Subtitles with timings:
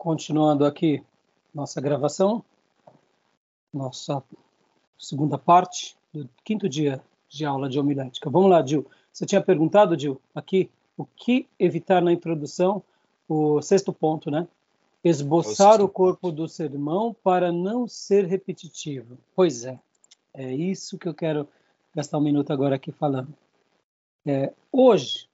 [0.00, 1.04] Continuando aqui
[1.52, 2.42] nossa gravação,
[3.70, 4.24] nossa
[4.98, 8.30] segunda parte do quinto dia de aula de homilética.
[8.30, 8.86] Vamos lá, Dil.
[9.12, 12.82] Você tinha perguntado, Dil, aqui, o que evitar na introdução,
[13.28, 14.48] o sexto ponto, né?
[15.04, 19.18] Esboçar o, o corpo do sermão para não ser repetitivo.
[19.36, 19.78] Pois é,
[20.32, 21.46] é isso que eu quero
[21.94, 23.34] gastar um minuto agora aqui falando.
[24.26, 25.28] É, hoje,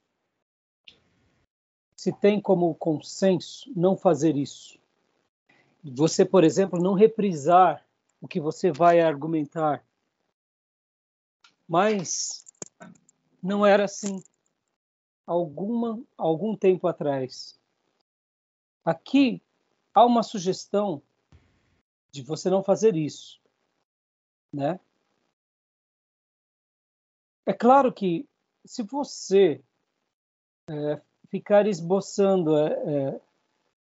[1.97, 4.79] se tem como consenso não fazer isso.
[5.83, 7.83] Você, por exemplo, não reprisar
[8.21, 9.83] o que você vai argumentar.
[11.67, 12.45] Mas
[13.41, 14.21] não era assim
[15.25, 17.59] alguma algum tempo atrás.
[18.85, 19.41] Aqui
[19.91, 21.01] há uma sugestão
[22.11, 23.41] de você não fazer isso,
[24.53, 24.79] né?
[27.43, 28.29] É claro que
[28.63, 29.63] se você
[30.69, 33.21] é, ficar esboçando, é, é,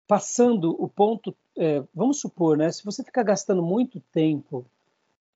[0.07, 2.71] passando o ponto, é, vamos supor, né?
[2.71, 4.65] Se você ficar gastando muito tempo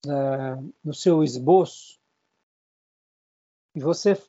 [0.06, 2.00] é, no seu esboço
[3.76, 4.20] e você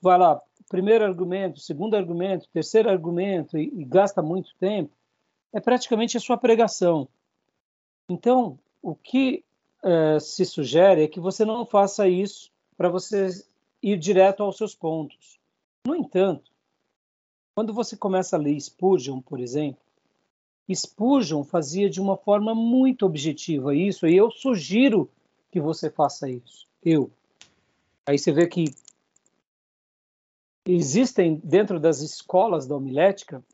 [0.00, 4.90] vai lá, primeiro argumento, segundo argumento, terceiro argumento e, e gasta muito tempo,
[5.52, 7.08] é praticamente a sua pregação.
[8.08, 9.44] Então, o que
[9.82, 13.28] é, se sugere é que você não faça isso para você
[13.82, 15.38] ir direto aos seus pontos.
[15.86, 16.50] No entanto,
[17.54, 19.80] quando você começa a ler Spurgeon, por exemplo,
[20.72, 25.08] Spurgeon fazia de uma forma muito objetiva isso, e eu sugiro
[25.50, 26.66] que você faça isso.
[26.82, 27.10] Eu.
[28.06, 28.64] Aí você vê que
[30.66, 33.44] existem dentro das escolas da homilética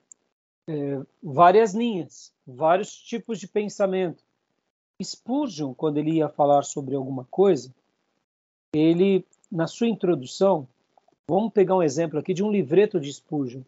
[0.67, 4.23] é, várias linhas, vários tipos de pensamento.
[5.03, 7.75] Spurgeon, quando ele ia falar sobre alguma coisa,
[8.73, 10.69] ele, na sua introdução,
[11.29, 13.63] vamos pegar um exemplo aqui de um livreto de Spurgeon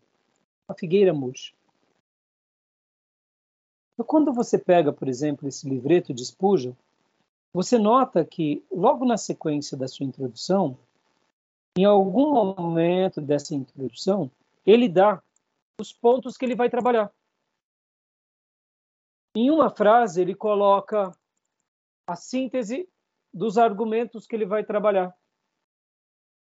[0.72, 1.52] a figueira murcha.
[3.94, 6.72] Então, quando você pega, por exemplo, esse livreto de Spurgeon,
[7.52, 10.76] você nota que logo na sequência da sua introdução,
[11.76, 14.30] em algum momento dessa introdução,
[14.66, 15.22] ele dá
[15.80, 17.12] os pontos que ele vai trabalhar.
[19.34, 21.16] Em uma frase, ele coloca
[22.06, 22.88] a síntese
[23.32, 25.16] dos argumentos que ele vai trabalhar,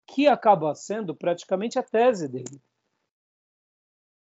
[0.08, 2.62] que acaba sendo praticamente a tese dele.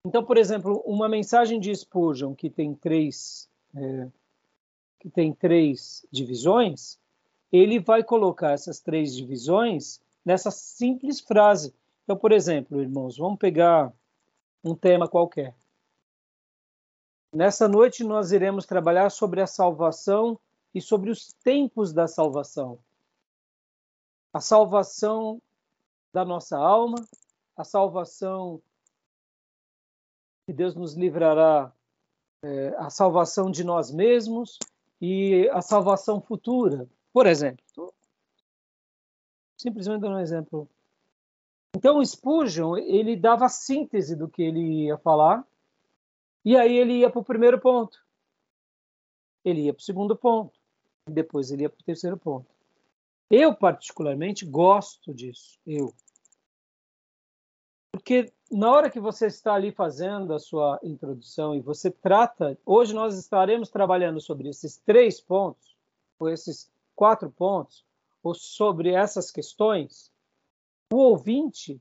[0.04, 4.08] Então, por exemplo, uma mensagem de Spurgeon que tem três é,
[4.98, 6.98] que tem três divisões,
[7.50, 11.74] ele vai colocar essas três divisões nessa simples frase.
[12.04, 13.92] Então, por exemplo, irmãos, vamos pegar
[14.62, 15.54] um tema qualquer.
[17.32, 20.38] Nessa noite nós iremos trabalhar sobre a salvação
[20.74, 22.78] e sobre os tempos da salvação.
[24.32, 25.40] A salvação
[26.12, 26.96] da nossa alma,
[27.56, 28.60] a salvação
[30.46, 31.72] que Deus nos livrará
[32.42, 34.58] é, a salvação de nós mesmos
[35.00, 36.88] e a salvação futura.
[37.12, 37.94] Por exemplo,
[39.60, 40.68] simplesmente dando um exemplo.
[41.76, 45.46] Então, Spurgeon, ele dava a síntese do que ele ia falar,
[46.44, 48.04] e aí ele ia para o primeiro ponto.
[49.44, 50.58] Ele ia para o segundo ponto,
[51.08, 52.50] e depois ele ia para o terceiro ponto.
[53.30, 55.60] Eu, particularmente, gosto disso.
[55.64, 55.94] Eu.
[57.92, 62.92] Porque na hora que você está ali fazendo a sua introdução e você trata, hoje
[62.92, 65.76] nós estaremos trabalhando sobre esses três pontos,
[66.18, 67.84] ou esses quatro pontos,
[68.22, 70.12] ou sobre essas questões,
[70.92, 71.80] o ouvinte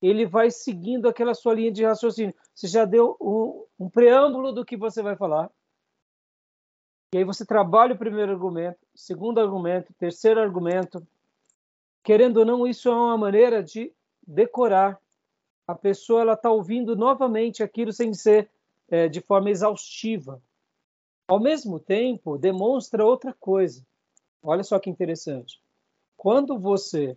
[0.00, 2.34] ele vai seguindo aquela sua linha de raciocínio.
[2.52, 5.48] Você já deu um, um preâmbulo do que você vai falar.
[7.14, 11.06] E aí você trabalha o primeiro argumento, segundo argumento, terceiro argumento.
[12.02, 13.92] Querendo ou não, isso é uma maneira de
[14.26, 14.98] decorar
[15.66, 18.50] a pessoa ela está ouvindo novamente aquilo sem ser
[18.88, 20.42] é, de forma exaustiva.
[21.26, 23.84] Ao mesmo tempo, demonstra outra coisa.
[24.42, 25.60] Olha só que interessante.
[26.16, 27.16] Quando você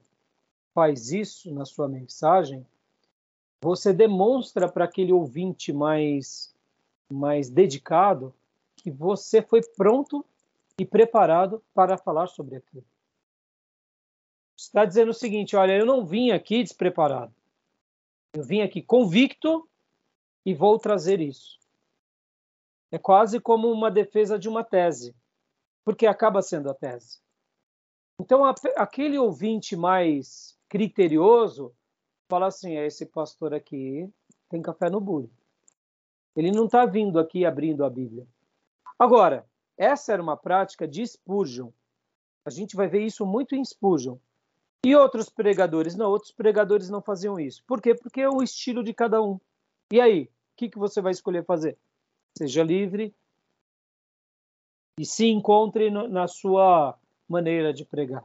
[0.74, 2.66] faz isso na sua mensagem,
[3.62, 6.54] você demonstra para aquele ouvinte mais
[7.10, 8.34] mais dedicado
[8.76, 10.26] que você foi pronto
[10.78, 12.86] e preparado para falar sobre aquilo.
[14.58, 17.34] Está dizendo o seguinte: olha, eu não vim aqui despreparado.
[18.36, 19.66] Eu vim aqui convicto
[20.46, 21.58] e vou trazer isso.
[22.92, 25.16] É quase como uma defesa de uma tese,
[25.86, 27.22] porque acaba sendo a tese.
[28.20, 28.44] Então,
[28.76, 31.74] aquele ouvinte mais criterioso
[32.28, 34.10] fala assim: é, esse pastor aqui
[34.50, 35.32] tem café no bule.
[36.36, 38.28] Ele não está vindo aqui abrindo a Bíblia.
[39.00, 41.70] Agora, essa era uma prática de Spurgeon.
[42.44, 44.18] A gente vai ver isso muito em Spurgeon.
[44.86, 45.96] E outros pregadores?
[45.96, 47.64] Não, outros pregadores não faziam isso.
[47.66, 47.96] Por quê?
[47.96, 49.40] Porque é o estilo de cada um.
[49.92, 51.78] E aí, o que, que você vai escolher fazer?
[52.38, 53.16] seja livre
[55.00, 56.98] e se encontre na sua
[57.28, 58.24] maneira de pregar.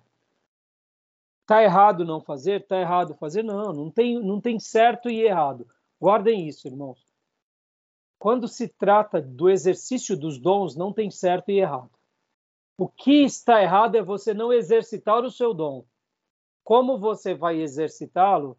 [1.47, 2.67] Tá errado não fazer?
[2.67, 3.43] Tá errado fazer?
[3.43, 5.67] Não, não tem, não tem certo e errado.
[6.01, 7.05] Guardem isso, irmãos.
[8.19, 11.91] Quando se trata do exercício dos dons, não tem certo e errado.
[12.79, 15.85] O que está errado é você não exercitar o seu dom.
[16.65, 18.57] Como você vai exercitá-lo?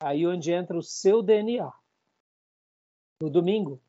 [0.00, 1.72] Aí onde entra o seu DNA.
[3.20, 3.80] No domingo,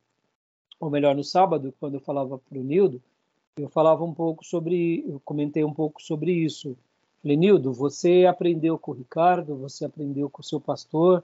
[0.80, 3.02] ou melhor, no sábado, quando eu falava para o Nildo,
[3.58, 6.78] eu falava um pouco sobre, eu comentei um pouco sobre isso.
[7.22, 11.24] Falei, Nildo, você aprendeu com o Ricardo, você aprendeu com o seu pastor,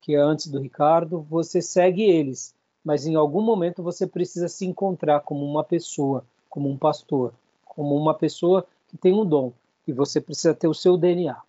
[0.00, 4.66] que é antes do Ricardo, você segue eles, mas em algum momento você precisa se
[4.66, 7.32] encontrar como uma pessoa, como um pastor,
[7.64, 9.50] como uma pessoa que tem um dom,
[9.88, 11.40] e você precisa ter o seu DNA.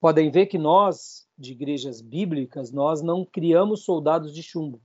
[0.00, 4.80] Podem ver que nós, de igrejas bíblicas, nós não criamos soldados de chumbo.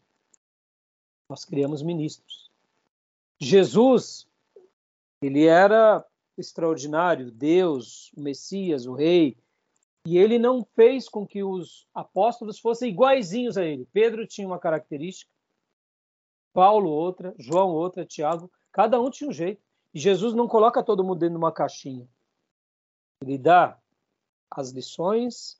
[1.29, 2.51] Nós criamos ministros.
[3.39, 4.27] Jesus,
[5.21, 6.05] ele era
[6.37, 9.37] extraordinário, Deus, o Messias, o Rei,
[10.05, 13.87] e ele não fez com que os apóstolos fossem iguaizinhos a ele.
[13.93, 15.31] Pedro tinha uma característica,
[16.51, 19.61] Paulo outra, João outra, Tiago, cada um tinha um jeito.
[19.93, 22.07] E Jesus não coloca todo mundo dentro de uma caixinha.
[23.21, 23.79] Ele dá
[24.55, 25.57] as lições,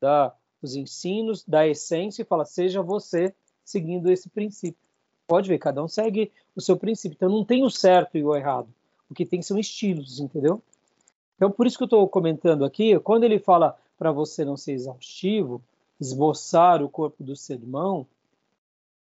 [0.00, 3.34] dá os ensinos, dá a essência e fala: seja você
[3.64, 4.80] seguindo esse princípio.
[5.26, 7.16] Pode ver, cada um segue o seu princípio.
[7.16, 8.68] Então não tem o certo e o errado.
[9.08, 10.62] O que tem são estilos, entendeu?
[11.36, 14.72] Então por isso que eu estou comentando aqui, quando ele fala para você não ser
[14.72, 15.62] exaustivo,
[16.00, 18.06] esboçar o corpo do sermão,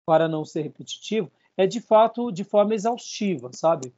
[0.05, 3.93] para não ser repetitivo, é de fato de forma exaustiva, sabe?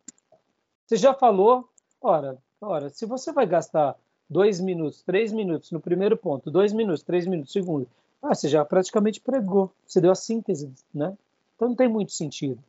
[0.86, 1.70] Você já falou,
[2.02, 3.98] ora, ora, se você vai gastar
[4.30, 7.88] dois minutos, três minutos no primeiro ponto, dois minutos, três minutos no segundo,
[8.22, 11.18] ah, você já praticamente pregou, você deu a síntese, né?
[11.56, 12.64] Então não tem muito sentido.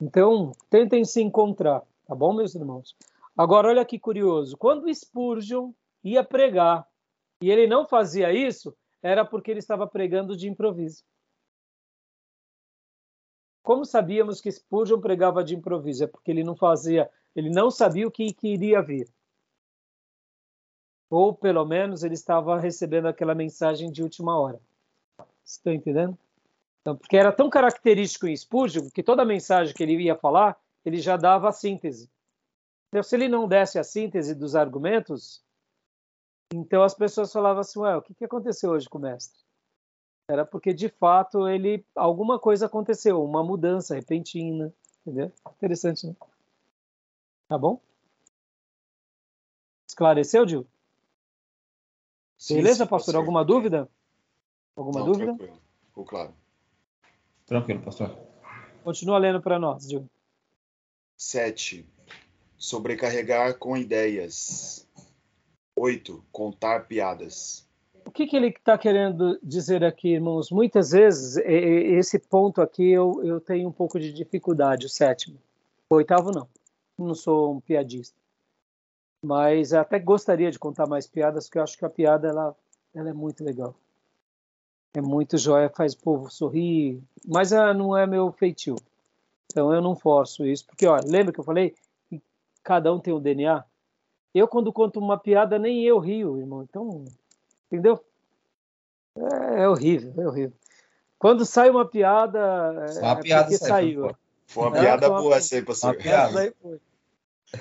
[0.00, 2.94] Então, tentem se encontrar, tá bom, meus irmãos?
[3.36, 4.56] Agora, olha que curioso.
[4.56, 5.72] Quando Spurgeon
[6.04, 6.86] ia pregar
[7.40, 11.02] e ele não fazia isso, era porque ele estava pregando de improviso.
[13.62, 16.04] Como sabíamos que Spurgeon pregava de improviso?
[16.04, 19.08] É porque ele não fazia, ele não sabia o que, que iria vir.
[21.10, 24.60] Ou, pelo menos, ele estava recebendo aquela mensagem de última hora.
[25.44, 26.18] Estão entendendo?
[26.80, 30.98] Então, porque era tão característico em Spurgeon que toda mensagem que ele ia falar, ele
[30.98, 32.10] já dava a síntese.
[32.88, 35.42] Então, se ele não desse a síntese dos argumentos,
[36.52, 39.38] então as pessoas falavam assim, ué, o que, aconteceu hoje com o mestre?
[40.30, 45.32] Era porque, de fato, ele alguma coisa aconteceu, uma mudança repentina, entendeu?
[45.56, 46.14] Interessante, né?
[47.48, 47.80] Tá bom?
[49.88, 50.44] Esclareceu,
[52.38, 52.58] Gil?
[52.58, 53.16] Beleza, sim, pastor?
[53.16, 53.88] Alguma dúvida?
[54.76, 55.34] Alguma não, dúvida?
[55.34, 55.60] Tranquilo.
[55.86, 56.34] Ficou claro.
[57.46, 58.16] Tranquilo, pastor.
[58.84, 60.08] Continua lendo para nós, Gil.
[61.16, 61.84] 7.
[62.56, 64.86] Sobrecarregar com ideias.
[65.74, 66.24] 8.
[66.30, 67.66] Contar piadas.
[68.04, 70.50] O que, que ele está querendo dizer aqui, irmãos?
[70.50, 75.38] Muitas vezes, esse ponto aqui eu, eu tenho um pouco de dificuldade, o sétimo.
[75.90, 76.48] O oitavo, não.
[76.96, 78.16] Não sou um piadista.
[79.22, 82.56] Mas até gostaria de contar mais piadas, porque eu acho que a piada ela,
[82.94, 83.74] ela é muito legal
[84.94, 88.76] é muito joia, faz o povo sorrir, mas ah, não é meu feitio.
[89.46, 91.74] Então eu não forço isso, porque olha, lembra que eu falei
[92.08, 92.20] que
[92.62, 93.64] cada um tem um DNA?
[94.34, 96.62] Eu quando conto uma piada nem eu rio, irmão.
[96.62, 97.04] Então,
[97.66, 98.02] entendeu?
[99.16, 100.56] É, é horrível, é horrível.
[101.18, 104.14] Quando sai uma piada, Só uma é piada saiu.
[104.46, 105.96] Foi uma é, piada boa essa aí, pastor.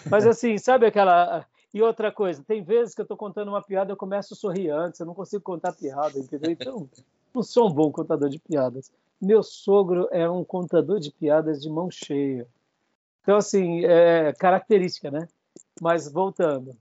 [0.10, 3.92] Mas assim, sabe aquela e outra coisa, tem vezes que eu estou contando uma piada
[3.92, 6.50] eu começo a sorrir antes, eu não consigo contar piada, entendeu?
[6.52, 6.90] Então,
[7.34, 8.92] não sou um bom contador de piadas.
[9.22, 12.48] Meu sogro é um contador de piadas de mão cheia.
[13.22, 15.28] Então, assim, é característica, né?
[15.82, 16.76] Mas voltando.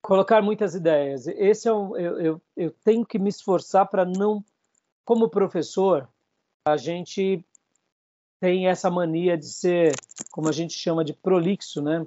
[0.00, 1.26] colocar muitas ideias.
[1.26, 4.44] Esse é um, eu, eu, eu tenho que me esforçar para não,
[5.04, 6.08] como professor,
[6.64, 7.44] a gente
[8.40, 9.94] tem essa mania de ser,
[10.30, 12.04] como a gente chama de prolixo, né?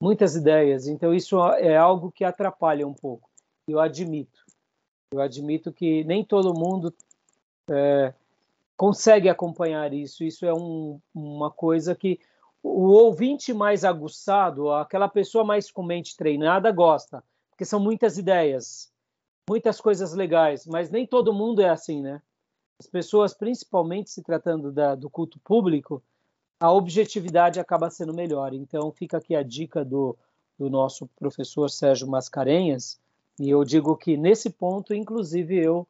[0.00, 0.88] Muitas ideias.
[0.88, 3.30] Então isso é algo que atrapalha um pouco.
[3.68, 4.40] Eu admito.
[5.12, 6.92] Eu admito que nem todo mundo
[7.70, 8.14] é,
[8.76, 10.24] consegue acompanhar isso.
[10.24, 12.18] Isso é um, uma coisa que
[12.62, 18.90] o ouvinte mais aguçado, aquela pessoa mais com mente treinada, gosta, porque são muitas ideias,
[19.48, 22.22] muitas coisas legais, mas nem todo mundo é assim, né?
[22.78, 26.02] As pessoas, principalmente se tratando da, do culto público,
[26.58, 28.54] a objetividade acaba sendo melhor.
[28.54, 30.16] Então, fica aqui a dica do,
[30.58, 33.00] do nosso professor Sérgio Mascarenhas,
[33.38, 35.86] e eu digo que nesse ponto, inclusive, eu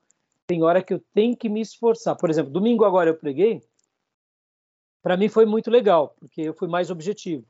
[0.47, 2.17] Tem hora que eu tenho que me esforçar.
[2.17, 3.63] Por exemplo, domingo agora eu preguei.
[5.03, 7.45] Para mim foi muito legal, porque eu fui mais objetivo.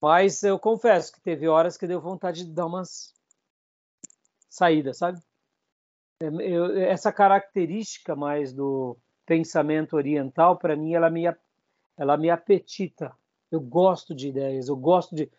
[0.00, 3.14] Mas eu confesso que teve horas que deu vontade de dar umas
[4.48, 5.20] saídas, sabe?
[6.20, 11.22] Eu, essa característica mais do pensamento oriental, para mim, ela me,
[11.96, 13.12] ela me apetita.
[13.50, 15.30] Eu gosto de ideias, eu gosto de.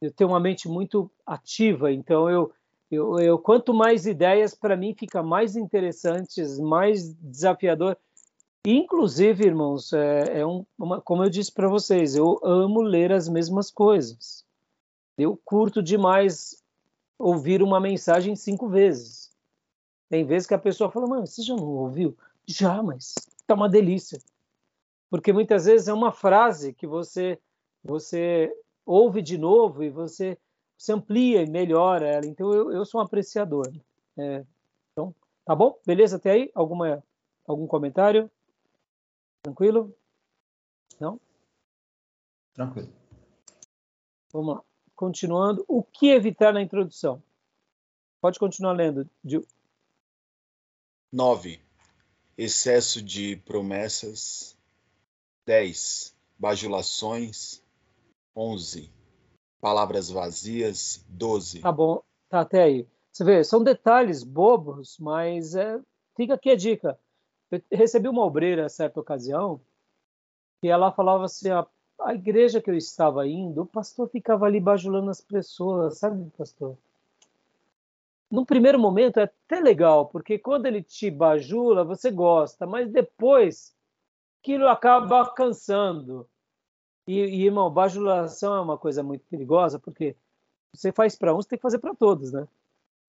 [0.00, 2.52] Eu tenho uma mente muito ativa, então eu,
[2.90, 7.96] eu, eu quanto mais ideias, para mim, fica mais interessantes, mais desafiador.
[8.66, 13.26] Inclusive, irmãos, é, é um, uma, como eu disse para vocês, eu amo ler as
[13.26, 14.44] mesmas coisas.
[15.16, 16.62] Eu curto demais
[17.18, 19.25] ouvir uma mensagem cinco vezes.
[20.08, 22.16] Tem vezes que a pessoa fala, mano, você já não ouviu?
[22.46, 23.14] Já, mas
[23.46, 24.18] tá uma delícia.
[25.10, 27.38] Porque muitas vezes é uma frase que você
[27.86, 28.52] você
[28.84, 30.36] ouve de novo e você,
[30.76, 32.26] você amplia e melhora ela.
[32.26, 33.72] Então eu, eu sou um apreciador.
[34.16, 34.44] É,
[34.92, 35.78] então, tá bom?
[35.86, 36.50] Beleza até aí?
[36.54, 37.02] Alguma,
[37.46, 38.30] algum comentário?
[39.42, 39.94] Tranquilo?
[40.98, 41.20] Não?
[42.54, 42.88] Tranquilo.
[44.32, 44.62] Vamos lá.
[44.94, 45.64] Continuando.
[45.68, 47.22] O que evitar na introdução?
[48.20, 49.44] Pode continuar lendo, Gil.
[51.12, 51.60] 9.
[52.36, 54.56] Excesso de promessas.
[55.46, 56.14] 10.
[56.38, 57.62] Bajulações.
[58.34, 58.90] 11.
[59.60, 61.04] Palavras vazias.
[61.08, 61.60] 12.
[61.60, 62.86] Tá bom, tá até aí.
[63.12, 65.80] Você vê, são detalhes bobos, mas é,
[66.14, 66.98] fica aqui a dica.
[67.50, 69.60] Eu recebi uma obreira, certa ocasião,
[70.62, 71.66] e ela falava assim: a,
[72.00, 76.76] a igreja que eu estava indo, o pastor ficava ali bajulando as pessoas, sabe, pastor?
[78.30, 83.74] No primeiro momento é até legal, porque quando ele te bajula, você gosta, mas depois
[84.40, 86.28] aquilo acaba cansando.
[87.06, 90.16] E, e irmão, bajulação é uma coisa muito perigosa, porque
[90.74, 92.46] você faz para uns, tem que fazer para todos, né?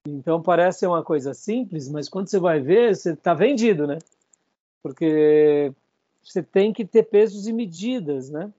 [0.08, 3.98] Então parece uma coisa simples, mas quando você vai ver, você está vendido, né?
[4.82, 5.74] Porque
[6.24, 8.54] você tem que ter pesos e medidas, né?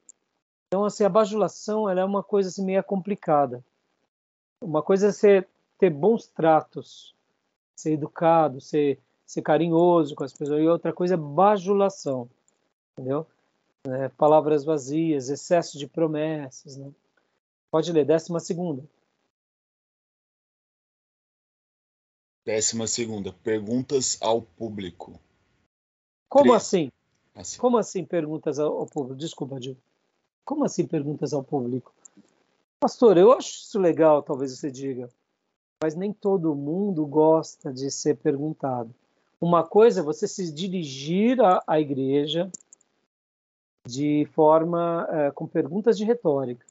[0.67, 3.65] Então, assim, a bajulação ela é uma coisa assim, meio complicada.
[4.61, 5.47] Uma coisa é você
[5.78, 7.14] ter bons tratos,
[7.75, 10.61] ser educado, ser, ser carinhoso com as pessoas.
[10.61, 12.28] E outra coisa é bajulação,
[12.92, 13.26] entendeu?
[13.85, 16.76] É, palavras vazias, excesso de promessas.
[16.76, 16.90] Né?
[17.70, 18.82] Pode ler, décima segunda.
[22.44, 25.20] Décima segunda, perguntas ao público.
[26.28, 26.90] Como assim?
[27.35, 27.58] assim?
[27.58, 29.16] Como assim perguntas ao, público?
[29.16, 29.76] Desculpa, Gil.
[30.44, 31.94] Como assim perguntas ao público?
[32.80, 35.11] Pastor, eu acho isso legal, talvez você diga
[35.82, 38.94] mas nem todo mundo gosta de ser perguntado.
[39.40, 42.50] Uma coisa é você se dirigir à, à igreja
[43.87, 46.66] de forma é, com perguntas de retórica.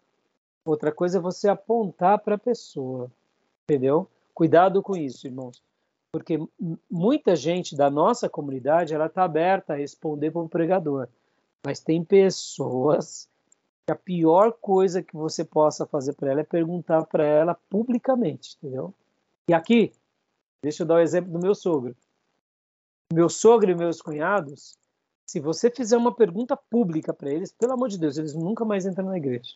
[0.66, 3.10] Outra coisa é você apontar para a pessoa,
[3.64, 4.08] entendeu?
[4.34, 5.64] Cuidado com isso, irmãos,
[6.12, 6.38] porque
[6.92, 11.08] muita gente da nossa comunidade ela está aberta a responder para o pregador,
[11.66, 13.30] mas tem pessoas
[13.88, 18.58] que a pior coisa que você possa fazer para ela é perguntar para ela publicamente,
[18.58, 18.94] entendeu?
[19.50, 19.94] E aqui,
[20.62, 21.96] deixa eu dar o um exemplo do meu sogro.
[23.14, 24.78] Meu sogro e meus cunhados,
[25.26, 28.86] se você fizer uma pergunta pública para eles, pelo amor de Deus, eles nunca mais
[28.86, 29.56] entram na igreja.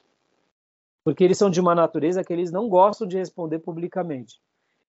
[1.03, 4.39] Porque eles são de uma natureza que eles não gostam de responder publicamente.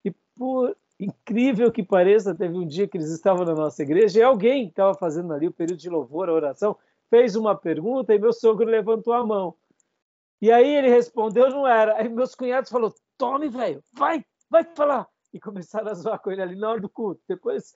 [0.04, 4.22] E por incrível que pareça, teve um dia que eles estavam na nossa igreja e
[4.22, 6.76] alguém estava fazendo ali o período de louvor, a oração,
[7.12, 9.54] fez uma pergunta e meu sogro levantou a mão.
[10.40, 11.94] E aí ele respondeu, não era.
[11.98, 15.06] Aí meus cunhados falaram, tome, velho, vai, vai falar.
[15.30, 17.20] E começaram a zoar com ele ali na hora do culto.
[17.28, 17.74] Depois,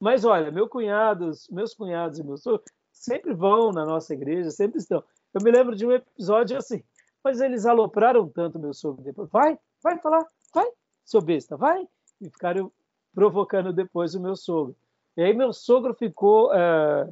[0.00, 4.78] mas olha, meu cunhados, meus cunhados e meus sogros sempre vão na nossa igreja, sempre
[4.78, 5.02] estão.
[5.32, 6.82] Eu me lembro de um episódio assim,
[7.22, 9.30] mas eles alopraram tanto meu sogro depois.
[9.30, 10.66] Vai, vai falar, vai,
[11.04, 11.86] seu besta, vai.
[12.20, 12.72] E ficaram
[13.14, 14.74] provocando depois o meu sogro.
[15.16, 17.08] E aí meu sogro ficou é,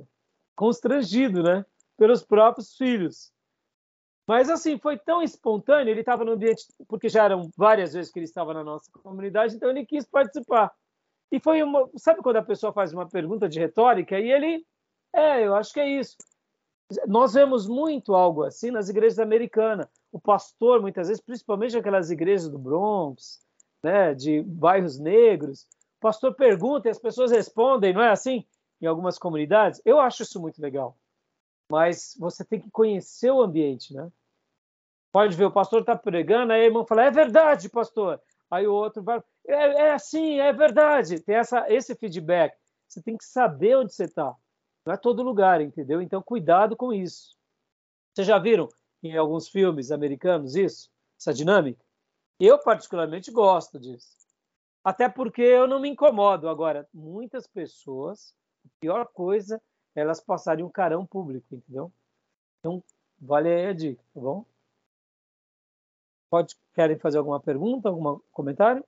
[0.54, 1.64] constrangido, né?
[1.96, 3.32] Pelos próprios filhos.
[4.26, 8.18] Mas assim, foi tão espontâneo, ele estava no ambiente, porque já eram várias vezes que
[8.18, 10.72] ele estava na nossa comunidade, então ele quis participar.
[11.30, 11.90] E foi uma.
[11.96, 14.64] Sabe quando a pessoa faz uma pergunta de retórica e ele.
[15.12, 16.16] É, eu acho que é isso.
[17.06, 19.86] Nós vemos muito algo assim nas igrejas americanas.
[20.12, 23.40] O pastor, muitas vezes, principalmente aquelas igrejas do Bronx,
[23.82, 25.66] né, de bairros negros,
[25.98, 28.44] o pastor pergunta e as pessoas respondem, não é assim?
[28.84, 29.80] Em algumas comunidades.
[29.84, 30.96] Eu acho isso muito legal
[31.70, 34.10] mas você tem que conhecer o ambiente, né?
[35.12, 38.20] Pode ver, o pastor está pregando, aí o irmão fala, é verdade, pastor.
[38.50, 41.20] Aí o outro vai, é, é assim, é verdade.
[41.20, 42.56] Tem essa, esse feedback.
[42.88, 44.34] Você tem que saber onde você está.
[44.84, 46.02] Não é todo lugar, entendeu?
[46.02, 47.36] Então, cuidado com isso.
[48.12, 48.68] Vocês já viram
[49.02, 50.90] em alguns filmes americanos isso?
[51.18, 51.82] Essa dinâmica?
[52.38, 54.08] Eu, particularmente, gosto disso.
[54.82, 56.48] Até porque eu não me incomodo.
[56.48, 58.34] Agora, muitas pessoas,
[58.80, 59.60] pior coisa
[59.94, 61.92] é elas passarem um carão público, entendeu?
[62.60, 62.82] Então,
[63.20, 64.44] vale aí a dica, tá bom?
[66.30, 68.84] Pode, querem fazer alguma pergunta, algum comentário?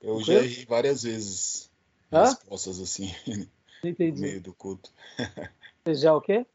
[0.00, 1.70] Eu já errei várias vezes
[2.10, 2.22] Hã?
[2.22, 3.10] respostas assim,
[3.84, 4.90] no meio do culto.
[5.84, 6.46] Você já o quê?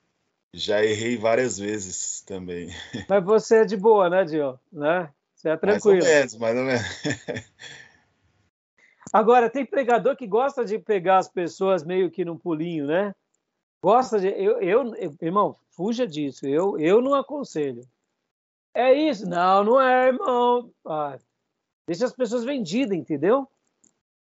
[0.51, 2.69] Já errei várias vezes também.
[3.07, 4.59] Mas você é de boa, né, Dio?
[4.71, 5.13] Né?
[5.45, 6.03] É tranquilo.
[6.03, 6.83] Mais ou menos, mais ou menos.
[9.13, 13.13] Agora, tem pregador que gosta de pegar as pessoas meio que num pulinho, né?
[13.81, 14.27] Gosta de.
[14.27, 16.45] Eu, eu, irmão, fuja disso.
[16.47, 17.87] Eu, eu não aconselho.
[18.73, 19.29] É isso?
[19.29, 20.71] Não, não é, irmão.
[20.85, 21.17] Ah,
[21.87, 23.47] deixa as pessoas vendidas, entendeu?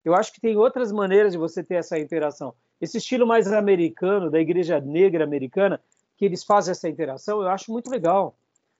[0.03, 2.53] Eu acho que tem outras maneiras de você ter essa interação.
[2.79, 5.81] Esse estilo mais americano, da igreja negra americana,
[6.17, 8.35] que eles fazem essa interação, eu acho muito legal.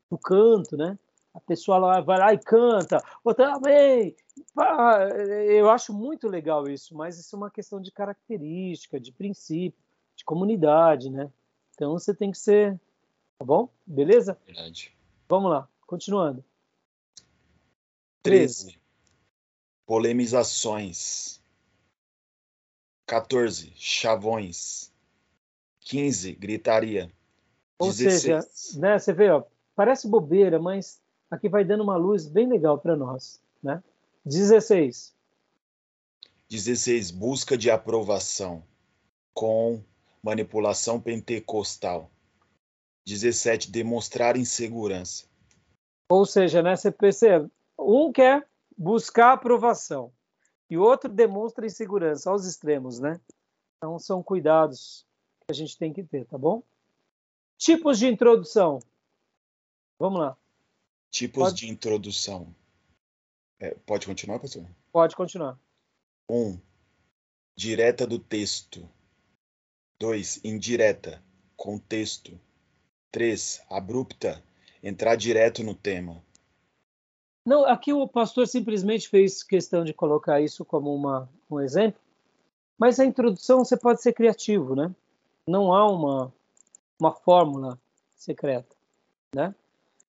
[0.10, 1.00] O canto, né?
[1.36, 4.16] A pessoa lá vai lá e canta, outra amém.
[5.50, 9.84] Eu acho muito legal isso, mas isso é uma questão de característica, de princípio,
[10.16, 11.30] de comunidade, né?
[11.74, 12.80] Então você tem que ser,
[13.38, 13.70] tá bom?
[13.86, 14.40] Beleza?
[14.46, 14.98] Verdade.
[15.28, 16.42] Vamos lá, continuando.
[18.24, 18.80] 13.
[19.86, 21.44] Polemizações.
[23.06, 23.74] 14.
[23.76, 24.90] Chavões.
[25.82, 26.32] 15.
[26.32, 27.12] Gritaria.
[27.78, 28.22] Ou 16.
[28.22, 29.44] seja, né, você vê, ó,
[29.76, 33.42] parece bobeira, mas aqui vai dando uma luz bem legal para nós.
[33.62, 33.84] Né?
[34.26, 35.14] 16.
[36.50, 37.12] 16.
[37.12, 38.64] Busca de aprovação
[39.34, 39.84] com
[40.24, 42.10] manipulação pentecostal.
[43.06, 43.72] 17.
[43.72, 45.26] Demonstrar insegurança.
[46.10, 50.12] Ou seja, né, você percebe, um quer buscar aprovação
[50.70, 53.20] e o outro demonstra insegurança, aos extremos, né?
[53.78, 55.06] Então são cuidados
[55.42, 56.64] que a gente tem que ter, tá bom?
[57.58, 58.80] Tipos de introdução.
[60.00, 60.38] Vamos lá.
[61.16, 61.56] Tipos pode...
[61.56, 62.54] de introdução.
[63.58, 64.68] É, pode continuar, pastor?
[64.92, 65.58] Pode continuar.
[66.30, 66.36] 1.
[66.36, 66.62] Um,
[67.58, 68.86] direta do texto.
[69.98, 70.44] 2.
[70.44, 71.24] Indireta.
[71.56, 72.38] Contexto.
[73.14, 73.64] 3.
[73.70, 74.44] Abrupta.
[74.84, 76.22] Entrar direto no tema.
[77.48, 82.02] Não, aqui o pastor simplesmente fez questão de colocar isso como uma, um exemplo,
[82.78, 84.94] mas a introdução você pode ser criativo, né?
[85.48, 86.34] Não há uma,
[87.00, 87.80] uma fórmula
[88.18, 88.76] secreta,
[89.34, 89.56] né?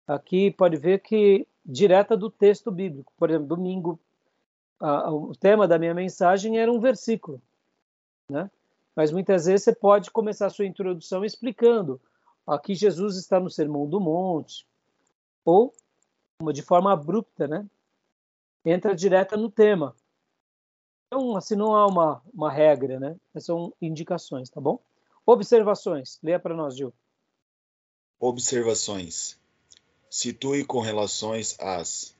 [0.07, 3.13] Aqui pode ver que direta do texto bíblico.
[3.17, 3.99] Por exemplo, domingo,
[4.79, 7.43] a, o tema da minha mensagem era um versículo,
[8.31, 8.51] né?
[8.95, 12.01] Mas muitas vezes você pode começar a sua introdução explicando
[12.47, 14.67] aqui Jesus está no Sermão do Monte,
[15.45, 15.75] ou
[16.53, 17.67] de forma abrupta, né?
[18.65, 19.95] Entra direta no tema.
[21.07, 23.17] Então, assim, não há uma, uma regra, né?
[23.39, 24.81] São indicações, tá bom?
[25.25, 26.19] Observações.
[26.23, 26.93] Leia para nós, Gil.
[28.19, 29.39] Observações.
[30.17, 32.17] Situe com relações às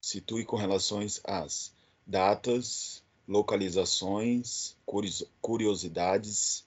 [0.00, 1.74] situe com relações às
[2.06, 4.78] datas, localizações,
[5.42, 6.66] curiosidades,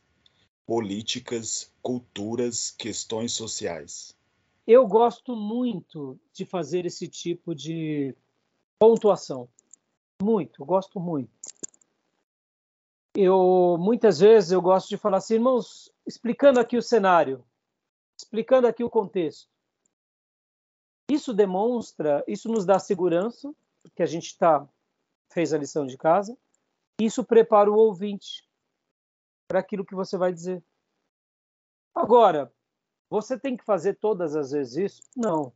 [0.67, 4.15] políticas, culturas, questões sociais.
[4.67, 8.15] Eu gosto muito de fazer esse tipo de
[8.77, 9.49] pontuação.
[10.21, 11.31] Muito, gosto muito.
[13.15, 17.43] Eu muitas vezes eu gosto de falar assim, irmãos, explicando aqui o cenário,
[18.15, 19.51] explicando aqui o contexto.
[21.09, 24.67] Isso demonstra, isso nos dá segurança, porque a gente tá
[25.31, 26.37] fez a lição de casa.
[26.99, 28.47] Isso prepara o ouvinte
[29.47, 30.63] para aquilo que você vai dizer.
[31.93, 32.53] Agora,
[33.09, 35.03] você tem que fazer todas as vezes isso?
[35.15, 35.53] Não.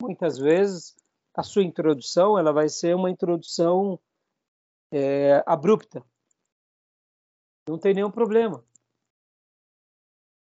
[0.00, 0.96] Muitas vezes
[1.34, 3.98] a sua introdução ela vai ser uma introdução
[4.90, 6.04] é, abrupta.
[7.68, 8.64] Não tem nenhum problema.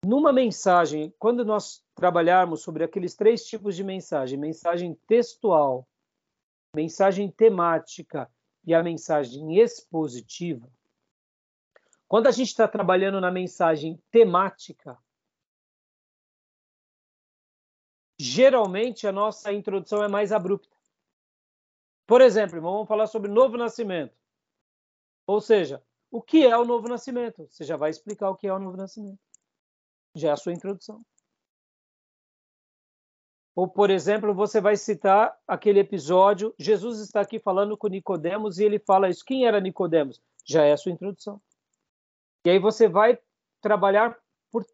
[0.05, 5.87] Numa mensagem, quando nós trabalharmos sobre aqueles três tipos de mensagem, mensagem textual,
[6.73, 8.31] mensagem temática
[8.65, 10.71] e a mensagem expositiva,
[12.07, 14.97] quando a gente está trabalhando na mensagem temática,
[18.17, 20.75] geralmente a nossa introdução é mais abrupta.
[22.07, 24.17] Por exemplo, vamos falar sobre novo nascimento.
[25.27, 27.47] Ou seja, o que é o novo nascimento?
[27.47, 29.28] Você já vai explicar o que é o novo nascimento.
[30.15, 31.03] Já é a sua introdução.
[33.55, 38.63] Ou, por exemplo, você vai citar aquele episódio, Jesus está aqui falando com Nicodemos e
[38.63, 39.25] ele fala isso.
[39.25, 40.21] Quem era Nicodemos?
[40.45, 41.41] Já é a sua introdução.
[42.45, 43.19] E aí você vai
[43.59, 44.17] trabalhar
[44.49, 44.65] por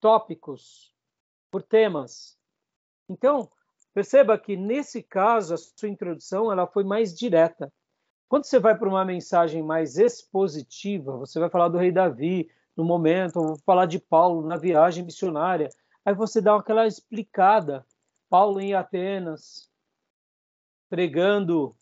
[0.00, 0.92] tópicos,
[1.52, 2.36] por temas.
[3.08, 3.48] Então,
[3.94, 7.72] perceba que nesse caso a sua introdução ela foi mais direta.
[8.28, 12.84] Quando você vai para uma mensagem mais expositiva, você vai falar do rei Davi no
[12.84, 15.68] momento, ou falar de Paulo na viagem missionária,
[16.04, 17.86] Aí você dá aquela explicada.
[18.28, 19.68] Paulo em Atenas,
[20.88, 21.74] pregando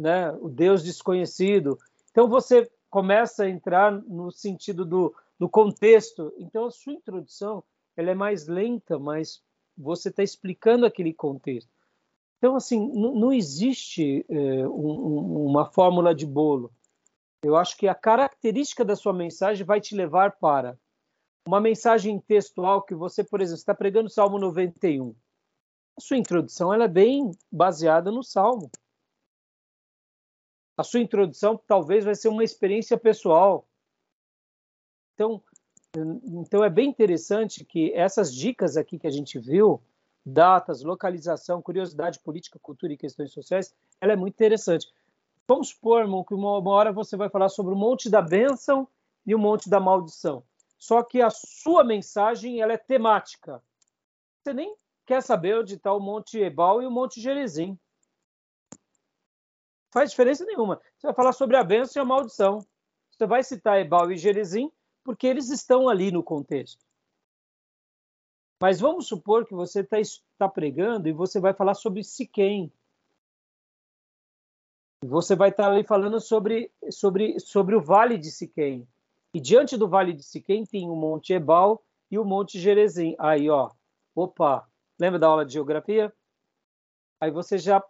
[0.00, 1.78] né, o Deus desconhecido.
[2.10, 6.34] Então você começa a entrar no sentido do, do contexto.
[6.36, 7.62] Então a sua introdução
[7.96, 9.42] ela é mais lenta, mas
[9.78, 11.70] você está explicando aquele contexto.
[12.38, 16.72] Então, assim, não existe é, um, uma fórmula de bolo.
[17.42, 20.78] Eu acho que a característica da sua mensagem vai te levar para
[21.46, 25.14] uma mensagem textual que você, por exemplo, está pregando o Salmo 91.
[25.96, 28.70] A sua introdução ela é bem baseada no Salmo.
[30.76, 33.66] A sua introdução talvez vai ser uma experiência pessoal.
[35.14, 35.42] Então,
[35.94, 39.82] então é bem interessante que essas dicas aqui que a gente viu,
[40.24, 44.86] datas, localização, curiosidade política, cultura e questões sociais, ela é muito interessante.
[45.50, 48.86] Vamos supor, irmão, que uma, uma hora você vai falar sobre o monte da bênção
[49.26, 50.44] e o monte da maldição.
[50.78, 53.60] Só que a sua mensagem ela é temática.
[54.38, 57.76] Você nem quer saber onde está o Monte Ebal e o Monte Gerizim.
[59.92, 60.80] Faz diferença nenhuma.
[60.96, 62.64] Você vai falar sobre a bênção e a maldição.
[63.10, 64.70] Você vai citar Ebal e Gerizim
[65.02, 66.86] porque eles estão ali no contexto.
[68.62, 69.96] Mas vamos supor que você está
[70.38, 72.72] tá pregando e você vai falar sobre Siquém.
[75.04, 78.86] Você vai estar ali falando sobre, sobre, sobre o Vale de Siquém.
[79.32, 83.14] E diante do Vale de Siquém tem o Monte Ebal e o Monte Gerezim.
[83.18, 83.70] Aí, ó,
[84.14, 86.12] opa, lembra da aula de geografia?
[87.20, 87.82] Aí você já,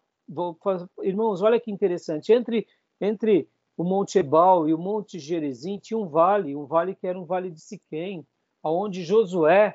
[1.02, 2.32] irmãos, olha que interessante.
[2.32, 2.66] Entre
[3.00, 7.18] entre o Monte Ebal e o Monte Gerezim tinha um vale, um vale que era
[7.18, 8.26] um vale de Siquém,
[8.62, 9.74] aonde Josué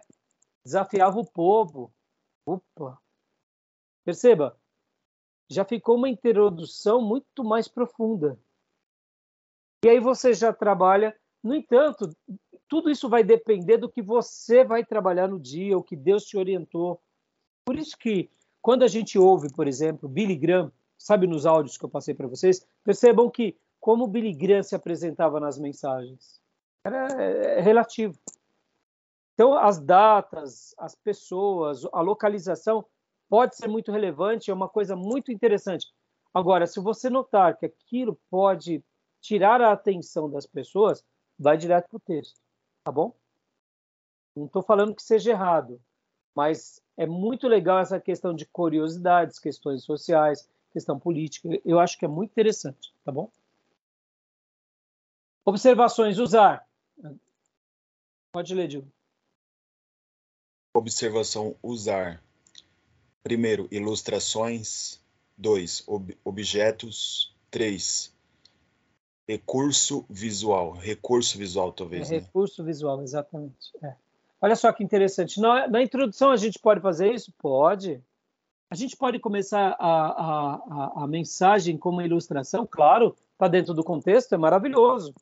[0.64, 1.92] desafiava o povo.
[2.46, 3.00] Opa!
[4.04, 4.56] Perceba,
[5.50, 8.40] já ficou uma introdução muito mais profunda.
[9.84, 11.16] E aí você já trabalha.
[11.44, 12.10] No entanto,
[12.68, 16.38] tudo isso vai depender do que você vai trabalhar no dia, o que Deus te
[16.38, 17.00] orientou.
[17.66, 18.30] Por isso que
[18.62, 22.28] quando a gente ouve, por exemplo, Billy Graham, sabe nos áudios que eu passei para
[22.28, 26.42] vocês, percebam que como Billy Graham se apresentava nas mensagens
[26.84, 28.18] era é, relativo.
[29.34, 32.86] Então, as datas, as pessoas, a localização
[33.36, 35.94] pode ser muito relevante, é uma coisa muito interessante.
[36.34, 38.82] Agora, se você notar que aquilo pode
[39.20, 41.04] tirar a atenção das pessoas,
[41.38, 42.40] vai direto para o texto,
[42.86, 43.14] tá bom?
[44.34, 45.82] Não estou falando que seja errado,
[46.34, 51.50] mas é muito legal essa questão de curiosidades, questões sociais, questão política.
[51.66, 53.30] Eu acho que é muito interessante, tá bom?
[55.44, 56.66] Observações, usar.
[58.32, 58.90] Pode ler, Diogo.
[60.74, 62.24] Observação, usar.
[63.26, 65.04] Primeiro, ilustrações.
[65.36, 65.86] 2.
[65.88, 67.36] Ob objetos.
[67.50, 68.14] 3.
[69.28, 70.74] Recurso visual.
[70.74, 72.12] Recurso visual, talvez.
[72.12, 72.20] É, né?
[72.20, 73.72] Recurso visual, exatamente.
[73.84, 73.96] É.
[74.40, 75.42] Olha só que interessante.
[75.42, 77.34] Na, na, introdução, a gente pode fazer isso?
[77.40, 78.00] Pode.
[78.70, 82.68] A gente pode começar a, a, a, a mensagem como ilustração?
[82.68, 85.16] Claro, está dentro do contexto, é maravilhoso.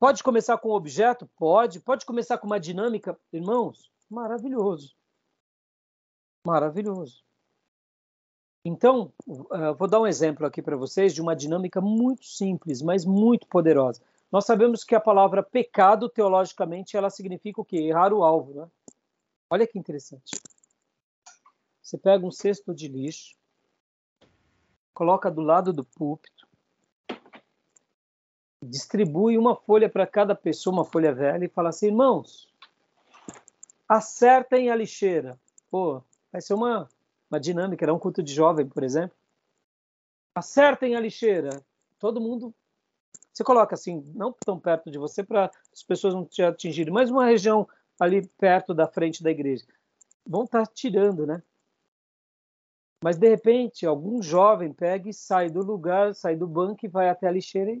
[0.00, 1.28] Pode começar com um objeto?
[1.36, 1.78] Pode.
[1.78, 3.20] Pode começar com uma dinâmica?
[3.30, 4.96] Irmãos, maravilhoso.
[6.48, 7.22] Maravilhoso.
[8.64, 13.04] Então, uh, vou dar um exemplo aqui para vocês de uma dinâmica muito simples, mas
[13.04, 14.00] muito poderosa.
[14.32, 17.76] Nós sabemos que a palavra pecado, teologicamente, ela significa o quê?
[17.76, 18.66] Errar o alvo, né?
[19.50, 20.40] Olha que interessante.
[21.82, 23.36] Você pega um cesto de lixo,
[24.94, 26.48] coloca do lado do púlpito,
[28.62, 32.48] distribui uma folha para cada pessoa, uma folha velha, e fala assim, irmãos,
[33.86, 35.38] acertem a lixeira.
[35.70, 36.88] Pô, vai ser uma,
[37.30, 39.16] uma dinâmica, era um culto de jovem, por exemplo.
[40.34, 41.64] Acertem a lixeira.
[41.98, 42.54] Todo mundo.
[43.32, 47.10] Você coloca assim, não tão perto de você para as pessoas não te atingirem, mas
[47.10, 49.64] uma região ali perto da frente da igreja.
[50.26, 51.42] Vão estar tá tirando, né?
[53.02, 57.08] Mas de repente, algum jovem pega e sai do lugar, sai do banco e vai
[57.08, 57.80] até a lixeira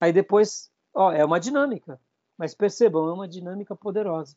[0.00, 2.00] Aí depois, ó, é uma dinâmica,
[2.36, 4.36] mas percebam, é uma dinâmica poderosa.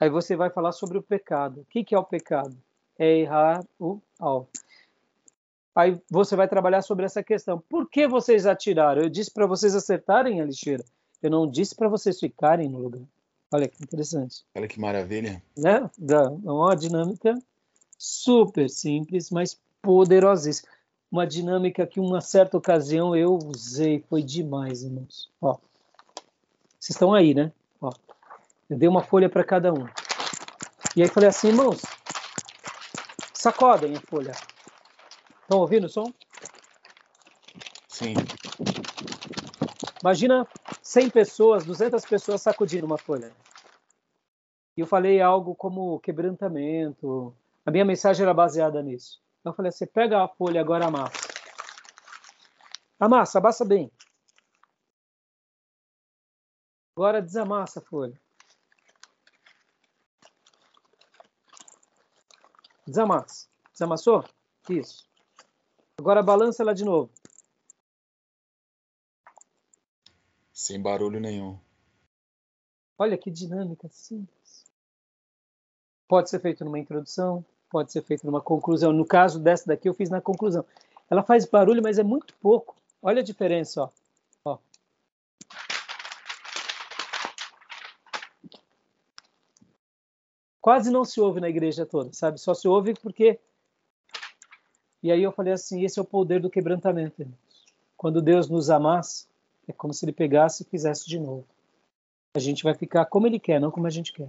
[0.00, 1.60] Aí você vai falar sobre o pecado.
[1.60, 2.56] O que, que é o pecado?
[2.98, 4.48] É errar o alvo.
[5.74, 7.62] Aí você vai trabalhar sobre essa questão.
[7.68, 9.02] Por que vocês atiraram?
[9.02, 10.84] Eu disse para vocês acertarem a lixeira.
[11.22, 13.02] Eu não disse para vocês ficarem no lugar.
[13.52, 14.44] Olha que interessante.
[14.54, 15.42] Olha que maravilha.
[15.56, 15.90] Né?
[16.10, 17.36] É uma dinâmica
[17.96, 20.68] super simples, mas poderosíssima
[21.10, 25.30] uma dinâmica que uma certa ocasião eu usei, foi demais, irmãos.
[25.40, 25.56] Ó,
[26.78, 27.50] vocês estão aí, né?
[28.68, 29.88] Eu dei uma folha para cada um.
[30.94, 31.80] E aí falei assim, irmãos,
[33.32, 34.32] sacodem a folha.
[35.42, 36.12] Estão ouvindo o som?
[37.88, 38.14] Sim.
[40.02, 40.46] Imagina
[40.82, 43.32] 100 pessoas, 200 pessoas sacudindo uma folha.
[44.76, 47.34] E eu falei algo como quebrantamento.
[47.64, 49.20] A minha mensagem era baseada nisso.
[49.44, 51.28] Eu falei: você pega a folha agora amassa.
[53.00, 53.90] Amassa, amassa bem.
[56.94, 58.20] Agora desamassa a folha.
[62.88, 63.46] Desamassa.
[63.72, 64.24] Desamassou?
[64.68, 65.06] Isso.
[65.98, 67.10] Agora balança ela de novo.
[70.52, 71.58] Sem barulho nenhum.
[72.98, 74.64] Olha que dinâmica simples.
[76.08, 78.92] Pode ser feito numa introdução, pode ser feito numa conclusão.
[78.92, 80.64] No caso dessa daqui, eu fiz na conclusão.
[81.10, 82.74] Ela faz barulho, mas é muito pouco.
[83.02, 83.84] Olha a diferença, ó.
[83.84, 83.90] ó.
[90.68, 92.38] Quase não se ouve na igreja toda, sabe?
[92.38, 93.40] Só se ouve porque.
[95.02, 97.22] E aí eu falei assim: esse é o poder do quebrantamento.
[97.22, 97.64] Irmãos.
[97.96, 99.26] Quando Deus nos amassa,
[99.66, 101.46] é como se ele pegasse e fizesse de novo.
[102.34, 104.28] A gente vai ficar como ele quer, não como a gente quer.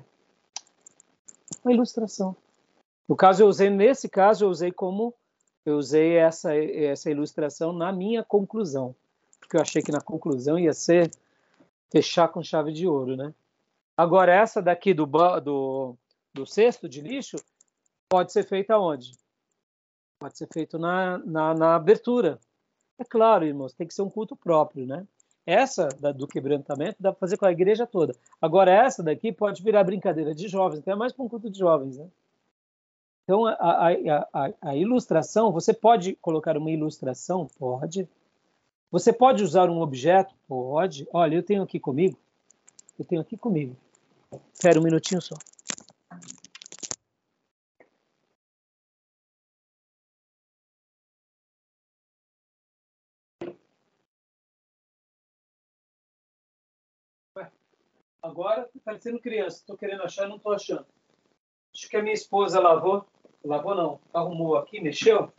[1.62, 2.34] Uma ilustração.
[3.06, 5.14] No caso, eu usei, nesse caso, eu usei como
[5.66, 8.96] eu usei essa, essa ilustração na minha conclusão,
[9.42, 11.12] porque eu achei que na conclusão ia ser
[11.92, 13.34] fechar com chave de ouro, né?
[13.98, 15.98] Agora, essa daqui do, do,
[16.34, 17.38] do cesto de lixo
[18.08, 19.12] pode ser feita onde?
[20.20, 22.40] Pode ser feito na, na, na abertura.
[22.98, 25.08] É claro, irmãos, tem que ser um culto próprio, né?
[25.46, 28.14] Essa da, do quebrantamento dá para fazer com a igreja toda.
[28.42, 31.98] Agora, essa daqui pode virar brincadeira de jovens, até mais para um culto de jovens,
[31.98, 32.08] né?
[33.24, 33.90] Então, a, a,
[34.34, 37.48] a, a, ilustração, você pode colocar uma ilustração?
[37.60, 38.10] Pode.
[38.92, 40.34] Você pode usar um objeto?
[40.48, 41.08] Pode.
[41.14, 42.18] Olha, eu tenho aqui comigo.
[42.98, 43.76] Eu tenho aqui comigo.
[44.52, 45.36] Espera um minutinho só.
[58.40, 59.58] Agora tá parecendo criança.
[59.58, 60.86] Estou querendo achar, não estou achando.
[61.76, 63.06] Acho que a minha esposa lavou
[63.44, 65.32] lavou não, arrumou aqui, mexeu,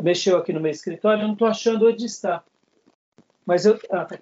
[0.00, 2.44] mexeu aqui no meu escritório, eu não estou achando onde está.
[3.44, 3.76] Mas eu.
[3.90, 4.20] Ah, tá.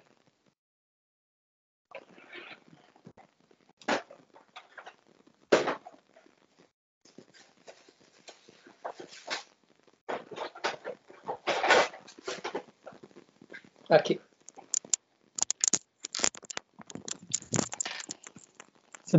[13.89, 14.22] Aqui.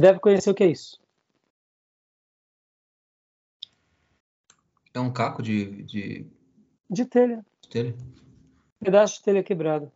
[0.04, 1.00] Deve conhecer o que é isso.
[4.92, 5.82] É um caco de.
[5.84, 6.30] De,
[6.90, 7.44] de telha.
[7.62, 7.96] De telha.
[8.78, 9.90] Pedaço de telha quebrado.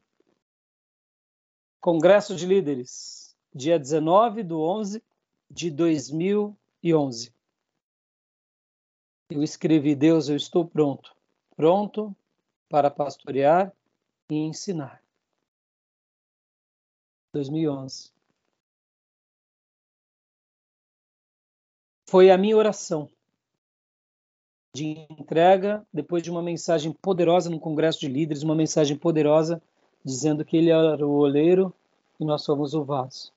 [1.79, 5.05] Congresso de Líderes, dia 19 de 11
[5.51, 7.35] de 2011.
[9.29, 11.14] Eu escrevi: Deus, eu estou pronto.
[11.55, 12.16] Pronto
[12.66, 13.71] para pastorear
[14.31, 15.03] e ensinar.
[17.35, 18.18] 2011.
[22.09, 23.07] Foi a minha oração
[24.75, 29.61] de entrega, depois de uma mensagem poderosa no Congresso de Líderes, uma mensagem poderosa
[30.03, 31.71] dizendo que ele era o oleiro
[32.18, 33.31] e nós somos o vaso.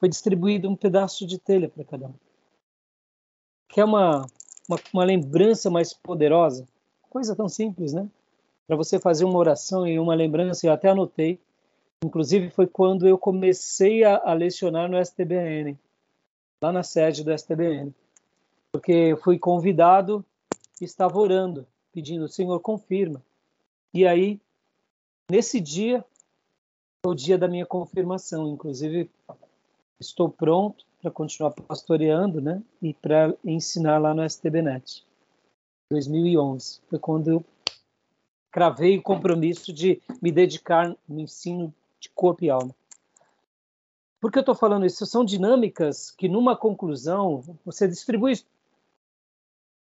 [0.00, 2.14] Foi distribuído um pedaço de telha para cada um.
[3.68, 4.26] Que é uma,
[4.68, 6.66] uma, uma lembrança mais poderosa,
[7.08, 8.10] coisa tão simples, né?
[8.66, 11.38] Para você fazer uma oração e uma lembrança, eu até anotei.
[12.04, 15.78] Inclusive foi quando eu comecei a, a lecionar no STBN,
[16.62, 17.92] lá na sede do STBN
[18.72, 20.24] porque eu fui convidado
[20.80, 23.22] e estava orando, pedindo, Senhor, confirma.
[23.92, 24.40] E aí,
[25.30, 26.02] nesse dia,
[27.04, 28.48] o dia da minha confirmação.
[28.48, 29.10] Inclusive,
[30.00, 32.62] estou pronto para continuar pastoreando, né?
[32.80, 35.04] E para ensinar lá no STBNet.
[35.90, 37.44] 2011 foi quando eu
[38.50, 42.74] cravei o compromisso de me dedicar no ensino de corpo e alma.
[44.22, 45.04] Por que eu estou falando isso?
[45.04, 48.34] São dinâmicas que, numa conclusão, você distribui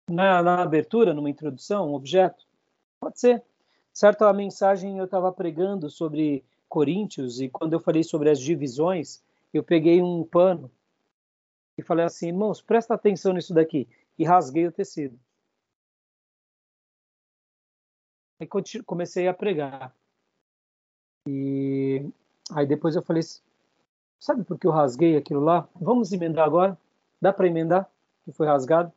[0.09, 2.47] na, na abertura, numa introdução, um objeto?
[2.97, 3.43] Pode ser.
[3.91, 9.21] Certo, a mensagem eu estava pregando sobre Coríntios e quando eu falei sobre as divisões,
[9.53, 10.71] eu peguei um pano
[11.77, 13.85] e falei assim, irmãos, presta atenção nisso daqui
[14.17, 15.19] e rasguei o tecido.
[18.39, 18.47] Aí
[18.85, 19.93] comecei a pregar.
[21.27, 22.09] E
[22.55, 23.23] aí depois eu falei,
[24.21, 25.67] sabe por que eu rasguei aquilo lá?
[25.75, 26.77] Vamos emendar agora?
[27.19, 27.89] Dá para emendar
[28.23, 28.93] que foi rasgado?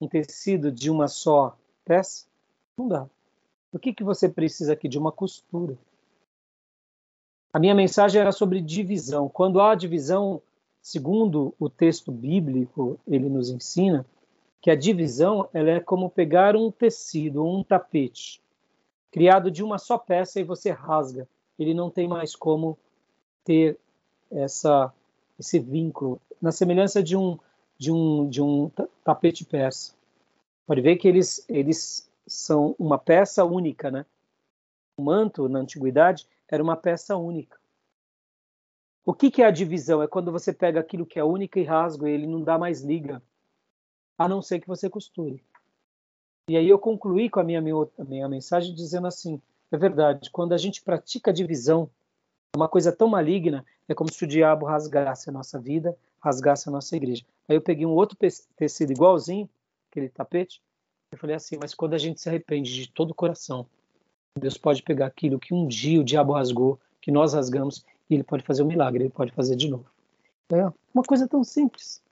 [0.00, 2.24] um tecido de uma só peça?
[2.76, 3.06] Não dá.
[3.70, 4.88] O que, que você precisa aqui?
[4.88, 5.76] De uma costura.
[7.52, 9.28] A minha mensagem era sobre divisão.
[9.28, 10.40] Quando há divisão,
[10.80, 14.06] segundo o texto bíblico, ele nos ensina
[14.60, 18.42] que a divisão ela é como pegar um tecido, um tapete,
[19.10, 22.78] criado de uma só peça e você rasga ele não tem mais como
[23.44, 23.78] ter
[24.32, 24.92] essa
[25.38, 27.38] esse vínculo, na semelhança de um
[27.78, 28.70] de um de um
[29.04, 29.94] tapete persa.
[30.66, 34.06] Pode ver que eles eles são uma peça única, né?
[34.96, 37.58] O manto na antiguidade era uma peça única.
[39.04, 40.02] O que, que é a divisão?
[40.02, 42.82] É quando você pega aquilo que é único e rasga e ele não dá mais
[42.82, 43.20] liga,
[44.16, 45.42] a não ser que você costure.
[46.48, 47.60] E aí eu concluí com a minha,
[47.98, 49.40] a minha mensagem dizendo assim:
[49.70, 51.90] é verdade, quando a gente pratica a divisão,
[52.54, 56.72] uma coisa tão maligna, é como se o diabo rasgasse a nossa vida, rasgasse a
[56.72, 57.24] nossa igreja.
[57.48, 58.16] Aí eu peguei um outro
[58.56, 59.48] tecido igualzinho,
[59.90, 60.62] aquele tapete,
[61.10, 63.66] eu falei assim: mas quando a gente se arrepende de todo o coração,
[64.38, 68.22] Deus pode pegar aquilo que um dia o diabo rasgou, que nós rasgamos, e ele
[68.22, 69.86] pode fazer um milagre, ele pode fazer de novo.
[70.50, 72.02] É uma coisa tão simples.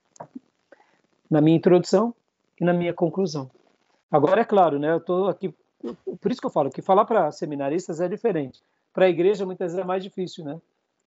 [1.29, 2.13] Na minha introdução
[2.59, 3.49] e na minha conclusão.
[4.11, 5.53] Agora, é claro, né, eu estou aqui,
[6.19, 8.61] por isso que eu falo que falar para seminaristas é diferente.
[8.93, 10.59] Para a igreja, muitas vezes é mais difícil, né?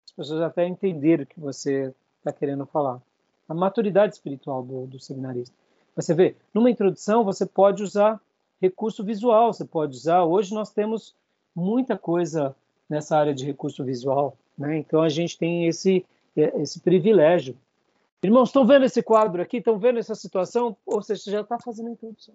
[0.05, 3.01] As pessoas até entenderam o que você está querendo falar.
[3.47, 5.55] A maturidade espiritual do, do seminarista.
[5.95, 8.19] Você vê, numa introdução, você pode usar
[8.61, 10.23] recurso visual, você pode usar.
[10.23, 11.15] Hoje nós temos
[11.55, 12.55] muita coisa
[12.89, 14.77] nessa área de recurso visual, né?
[14.77, 17.57] Então a gente tem esse, esse privilégio.
[18.23, 19.57] Irmãos, estão vendo esse quadro aqui?
[19.57, 20.77] Estão vendo essa situação?
[20.85, 22.33] Ou seja, já está fazendo a introdução.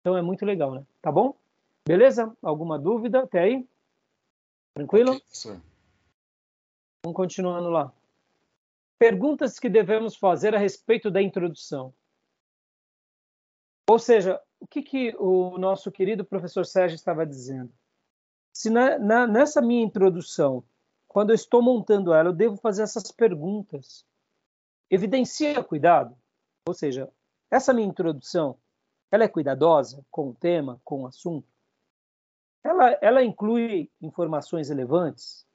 [0.00, 0.82] Então é muito legal, né?
[1.00, 1.34] Tá bom?
[1.86, 2.30] Beleza?
[2.42, 3.66] Alguma dúvida até aí?
[4.74, 5.12] Tranquilo?
[5.12, 5.60] Okay,
[7.04, 7.92] Vamos continuando lá.
[8.98, 11.94] Perguntas que devemos fazer a respeito da introdução.
[13.88, 17.72] Ou seja, o que, que o nosso querido professor Sérgio estava dizendo?
[18.52, 20.62] Se na, na, nessa minha introdução,
[21.08, 24.04] quando eu estou montando ela, eu devo fazer essas perguntas.
[24.88, 26.14] Evidencia cuidado?
[26.68, 27.10] Ou seja,
[27.50, 28.56] essa minha introdução
[29.10, 31.48] ela é cuidadosa com o tema, com o assunto?
[32.62, 35.46] Ela, ela inclui informações relevantes?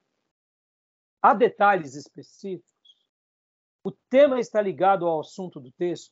[1.22, 2.74] Há detalhes específicos?
[3.84, 6.12] O tema está ligado ao assunto do texto?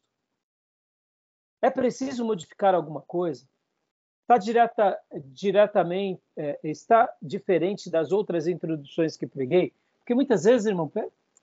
[1.61, 3.47] É preciso modificar alguma coisa?
[4.21, 9.73] Está direta, diretamente, é, está diferente das outras introduções que preguei?
[9.99, 10.91] Porque muitas vezes, irmão,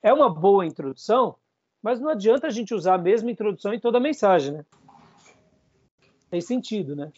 [0.03, 1.37] é uma boa introdução,
[1.83, 4.65] mas não adianta a gente usar a mesma introdução em toda a mensagem, né?
[6.31, 7.13] tem sentido, né?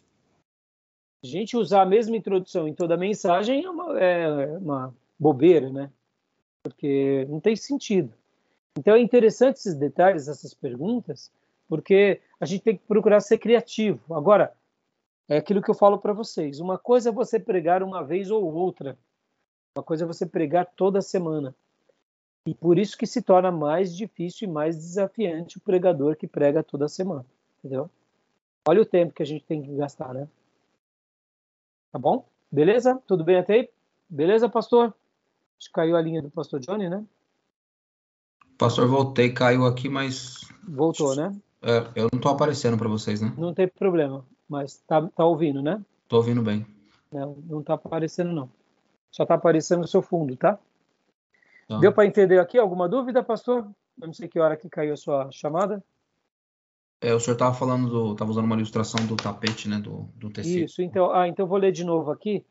[1.23, 5.71] A gente usar a mesma introdução em toda a mensagem é uma, é uma bobeira,
[5.71, 5.91] né?
[6.65, 8.13] Porque não tem sentido.
[8.77, 11.31] Então é interessante esses detalhes, essas perguntas,
[11.69, 14.01] porque a gente tem que procurar ser criativo.
[14.15, 14.53] Agora,
[15.29, 16.59] é aquilo que eu falo para vocês.
[16.59, 18.99] Uma coisa é você pregar uma vez ou outra.
[19.77, 21.55] Uma coisa é você pregar toda semana.
[22.45, 26.65] E por isso que se torna mais difícil e mais desafiante o pregador que prega
[26.65, 27.25] toda semana.
[27.59, 27.89] Entendeu?
[28.67, 30.29] Olha o tempo que a gente tem que gastar, né?
[31.92, 32.26] Tá bom?
[32.50, 33.00] Beleza?
[33.07, 33.70] Tudo bem até aí?
[34.09, 34.94] Beleza, pastor?
[35.59, 37.05] Acho que caiu a linha do pastor Johnny, né?
[38.57, 40.50] Pastor, voltei, caiu aqui, mas.
[40.66, 41.37] Voltou, né?
[41.61, 43.33] É, eu não tô aparecendo para vocês, né?
[43.37, 45.85] Não tem problema, mas tá, tá ouvindo, né?
[46.09, 46.66] Tô ouvindo bem.
[47.12, 48.50] Não, não tá aparecendo, não.
[49.11, 50.59] Só tá aparecendo o seu fundo, tá?
[51.68, 51.78] tá.
[51.78, 52.59] Deu para entender aqui?
[52.59, 53.68] Alguma dúvida, pastor?
[54.00, 55.85] Eu não sei que hora que caiu a sua chamada.
[57.03, 58.12] É, o senhor estava falando do.
[58.12, 59.81] estava usando uma ilustração do tapete, né?
[59.81, 60.65] Do, do tecido.
[60.65, 62.47] Isso, então, ah, então vou ler de novo aqui.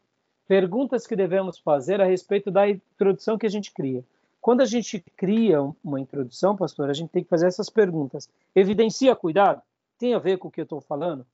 [0.46, 4.04] Perguntas que devemos fazer a respeito da introdução que a gente cria.
[4.42, 8.28] Quando a gente cria uma introdução, pastor, a gente tem que fazer essas perguntas.
[8.54, 9.62] Evidencia cuidado?
[9.98, 11.26] Tem a ver com o que eu estou falando?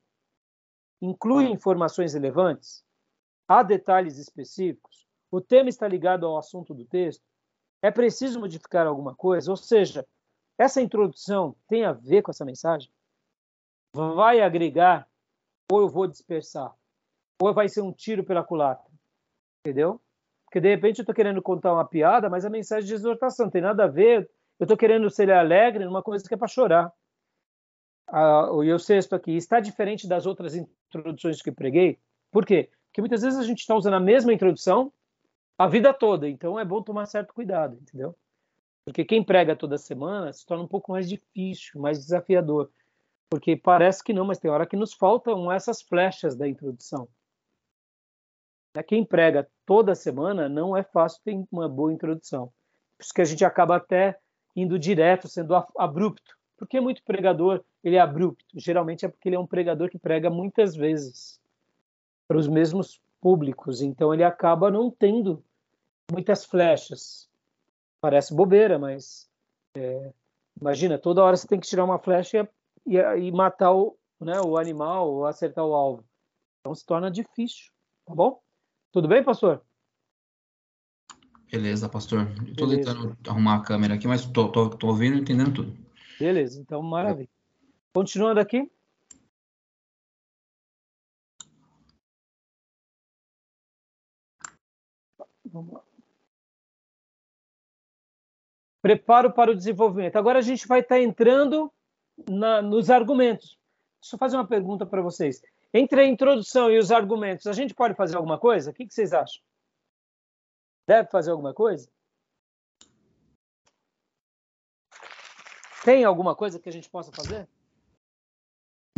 [1.01, 2.84] Inclui informações relevantes?
[3.47, 5.08] Há detalhes específicos?
[5.32, 7.23] O tema está ligado ao assunto do texto?
[7.82, 9.49] É preciso modificar alguma coisa?
[9.49, 10.06] Ou seja,
[10.56, 12.91] essa introdução tem a ver com essa mensagem?
[13.93, 15.08] Vai agregar
[15.71, 16.73] ou eu vou dispersar?
[17.41, 18.91] Ou vai ser um tiro pela culatra?
[19.62, 20.02] Entendeu?
[20.45, 23.62] Porque de repente eu estou querendo contar uma piada, mas a mensagem de exortação tem
[23.62, 24.30] nada a ver.
[24.60, 26.91] Eu estou querendo ser alegre numa coisa que é para chorar.
[28.08, 32.00] Ah, e o sexto aqui está diferente das outras introduções que preguei.
[32.31, 32.69] Por quê?
[32.88, 34.92] Porque muitas vezes a gente está usando a mesma introdução
[35.58, 36.29] a vida toda.
[36.29, 38.15] Então é bom tomar certo cuidado, entendeu?
[38.85, 42.69] Porque quem prega toda semana se torna um pouco mais difícil, mais desafiador
[43.30, 47.08] porque parece que não, mas tem hora que nos faltam essas flechas da introdução.
[48.88, 52.48] Quem prega toda semana não é fácil ter uma boa introdução.
[52.98, 54.17] Por isso que a gente acaba até
[54.56, 56.38] indo direto, sendo abrupto.
[56.58, 58.46] Porque muito pregador, ele é abrupto.
[58.56, 61.40] Geralmente é porque ele é um pregador que prega muitas vezes
[62.28, 63.82] para os mesmos públicos.
[63.82, 65.44] Então ele acaba não tendo
[66.12, 67.30] muitas flechas.
[68.02, 69.30] Parece bobeira, mas
[69.75, 70.12] é,
[70.60, 72.50] imagina, toda hora você tem que tirar uma flecha e,
[72.88, 76.06] e matar o, né, o animal ou acertar o alvo.
[76.60, 77.71] Então se torna difícil,
[78.06, 78.42] tá bom?
[78.92, 79.62] Tudo bem, pastor?
[81.52, 82.27] Beleza, pastor.
[82.48, 85.77] Estou tentando arrumar a câmera aqui, mas tô, tô, tô ouvindo e entendendo tudo.
[86.19, 87.29] Beleza, então maravilha.
[87.94, 88.69] Continuando aqui.
[95.46, 95.83] Vamos lá.
[98.81, 100.17] Preparo para o desenvolvimento.
[100.17, 101.71] Agora a gente vai estar entrando
[102.29, 103.57] na, nos argumentos.
[104.01, 105.41] Deixa eu fazer uma pergunta para vocês.
[105.73, 108.71] Entre a introdução e os argumentos, a gente pode fazer alguma coisa?
[108.71, 109.41] O que, que vocês acham?
[110.87, 111.89] Deve fazer alguma coisa?
[115.83, 117.47] Tem alguma coisa que a gente possa fazer?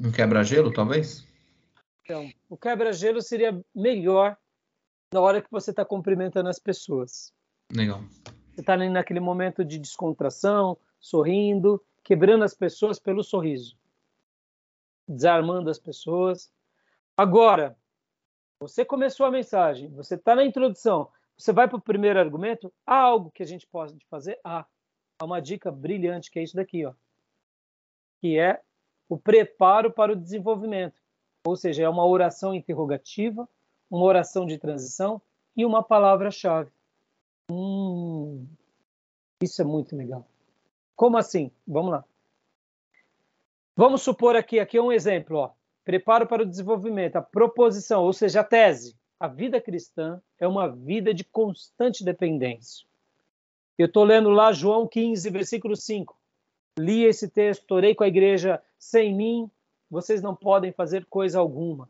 [0.03, 1.27] Um quebra-gelo, talvez?
[2.03, 4.37] Então, o quebra-gelo seria melhor
[5.13, 7.33] na hora que você está cumprimentando as pessoas.
[7.71, 8.01] Legal.
[8.53, 13.77] Você está naquele momento de descontração, sorrindo, quebrando as pessoas pelo sorriso,
[15.07, 16.51] desarmando as pessoas.
[17.15, 17.77] Agora,
[18.59, 22.95] você começou a mensagem, você está na introdução, você vai para o primeiro argumento, há
[22.95, 24.39] algo que a gente pode fazer?
[24.43, 24.65] Há.
[25.21, 26.93] Há uma dica brilhante, que é isso daqui, ó,
[28.21, 28.59] que é
[29.07, 30.97] o preparo para o desenvolvimento.
[31.45, 33.47] Ou seja, é uma oração interrogativa,
[33.91, 35.21] uma oração de transição
[35.55, 36.71] e uma palavra-chave.
[37.51, 38.47] Hum,
[39.43, 40.28] isso é muito legal.
[40.99, 41.49] Como assim?
[41.65, 42.03] Vamos lá.
[43.73, 45.51] Vamos supor aqui, aqui é um exemplo, ó.
[45.85, 50.67] Preparo para o desenvolvimento, a proposição, ou seja, a tese a vida cristã é uma
[50.67, 52.85] vida de constante dependência.
[53.77, 56.13] Eu estou lendo lá João 15, versículo 5.
[56.77, 59.49] Li esse texto, orei com a igreja, sem mim
[59.89, 61.87] vocês não podem fazer coisa alguma.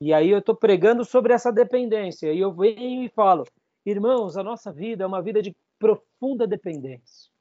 [0.00, 2.32] E aí eu estou pregando sobre essa dependência.
[2.32, 3.44] E eu venho e falo,
[3.84, 7.33] irmãos, a nossa vida é uma vida de profunda dependência.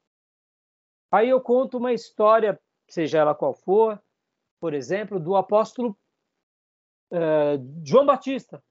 [1.14, 4.01] Aí eu conto uma história, seja ela qual for,
[4.59, 5.95] por exemplo, do apóstolo
[7.11, 8.64] uh, João Batista,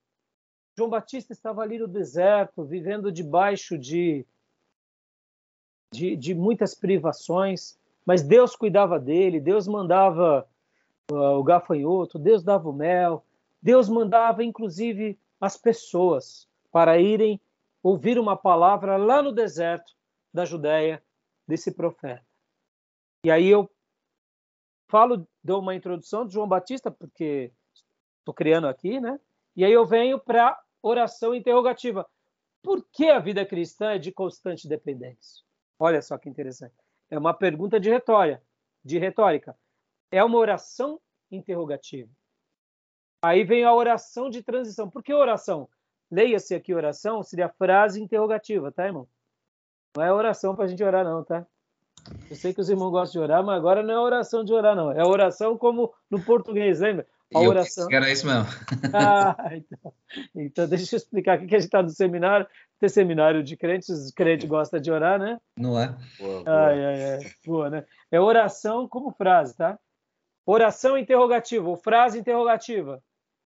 [0.76, 4.26] João Batista estava ali no deserto, vivendo debaixo de,
[5.92, 10.44] de, de muitas privações, mas Deus cuidava dele, Deus mandava
[11.12, 13.24] uh, o gafanhoto, Deus dava o mel,
[13.62, 17.40] Deus mandava inclusive as pessoas para irem
[17.84, 19.94] ouvir uma palavra lá no deserto
[20.34, 21.00] da Judéia
[21.46, 22.31] desse profeta.
[23.24, 23.70] E aí eu
[24.88, 27.52] falo, dou uma introdução de João Batista, porque
[28.18, 29.18] estou criando aqui, né?
[29.54, 32.08] E aí eu venho para oração interrogativa.
[32.62, 35.44] Por que a vida cristã é de constante dependência?
[35.78, 36.74] Olha só que interessante.
[37.10, 38.42] É uma pergunta de retórica,
[38.84, 39.56] de retórica.
[40.10, 41.00] É uma oração
[41.30, 42.10] interrogativa.
[43.22, 44.90] Aí vem a oração de transição.
[44.90, 45.68] Por que oração?
[46.10, 49.08] Leia-se aqui oração, seria frase interrogativa, tá, irmão?
[49.96, 51.46] Não é oração para a gente orar, não, tá?
[52.30, 54.74] Eu sei que os irmãos gostam de orar, mas agora não é oração de orar,
[54.74, 54.90] não.
[54.92, 57.06] É oração como no português, lembra?
[57.34, 57.88] A eu oração.
[57.90, 58.46] era isso mesmo.
[58.94, 59.92] Ah, então,
[60.34, 62.46] então, deixa eu explicar aqui que a gente está no seminário.
[62.78, 65.38] Tem seminário de crentes, os crentes gostam de orar, né?
[65.56, 65.96] Não é?
[66.18, 66.66] Boa, boa.
[66.66, 67.18] Ai, ai, ai.
[67.46, 67.84] Boa, né?
[68.10, 69.78] É oração como frase, tá?
[70.44, 73.02] Oração interrogativa, ou frase interrogativa.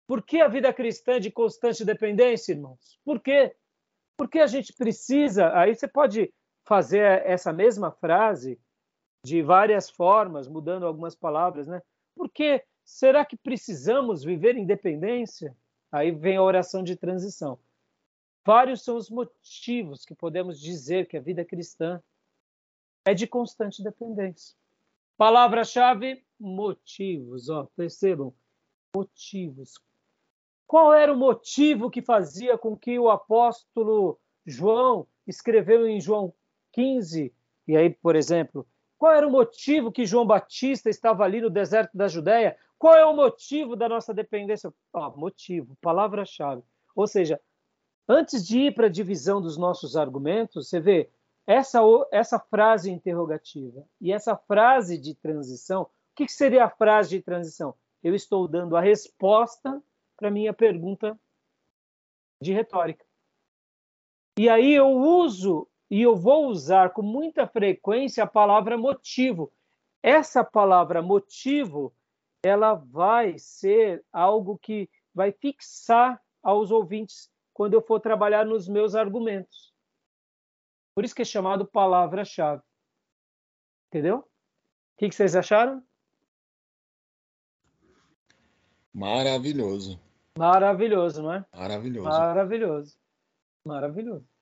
[0.07, 2.99] Por que a vida cristã é de constante dependência, irmãos?
[3.05, 3.55] Por quê?
[4.17, 5.53] Porque a gente precisa.
[5.55, 6.33] Aí você pode
[6.69, 8.61] fazer essa mesma frase
[9.25, 11.83] de várias formas, mudando algumas palavras, né?
[12.15, 15.55] Porque Será que precisamos viver independência?
[15.93, 17.59] Aí vem a oração de transição.
[18.47, 22.03] Vários são os motivos que podemos dizer que a vida cristã
[23.05, 24.57] é de constante dependência.
[25.19, 27.51] Palavra-chave: motivos.
[27.51, 28.35] Ó, percebam,
[28.97, 29.75] motivos.
[30.67, 36.33] Qual era o motivo que fazia com que o apóstolo João escreveu em João
[36.79, 37.35] 15?
[37.67, 38.65] E aí, por exemplo,
[38.97, 42.57] qual era o motivo que João Batista estava ali no deserto da Judéia?
[42.79, 44.73] Qual é o motivo da nossa dependência?
[44.95, 46.63] Ah, motivo, palavra-chave.
[46.95, 47.41] Ou seja,
[48.09, 51.11] antes de ir para a divisão dos nossos argumentos, você vê
[51.45, 51.81] essa,
[52.13, 55.83] essa frase interrogativa e essa frase de transição.
[55.83, 57.75] O que seria a frase de transição?
[58.05, 59.83] Eu estou dando a resposta
[60.17, 61.19] para minha pergunta
[62.41, 63.05] de retórica.
[64.39, 69.53] E aí eu uso e eu vou usar com muita frequência a palavra motivo.
[70.03, 71.95] Essa palavra motivo
[72.43, 78.95] ela vai ser algo que vai fixar aos ouvintes quando eu for trabalhar nos meus
[78.95, 79.75] argumentos.
[80.95, 82.63] Por isso que é chamado palavra-chave.
[83.89, 84.19] Entendeu?
[84.19, 84.25] O
[84.99, 85.83] que, vocês acharam?
[88.93, 90.01] Maravilhoso.
[90.37, 91.45] Maravilhoso, não é?
[91.55, 92.09] Maravilhoso.
[92.09, 92.99] Maravilhoso.
[93.65, 94.38] Maravilhoso.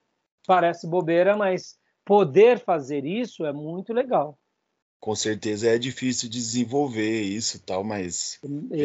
[0.47, 4.39] Parece bobeira, mas poder fazer isso é muito legal
[4.99, 8.41] com certeza é difícil desenvolver isso tal, mas.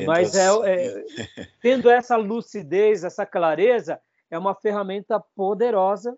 [0.05, 1.05] Mas é, é,
[1.59, 3.99] tendo essa lucidez, essa clareza,
[4.29, 6.17] é uma ferramenta poderosa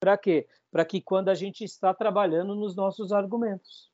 [0.00, 0.46] Para quê?
[0.70, 3.90] Para que quando a gente está trabalhando nos nossos argumentos.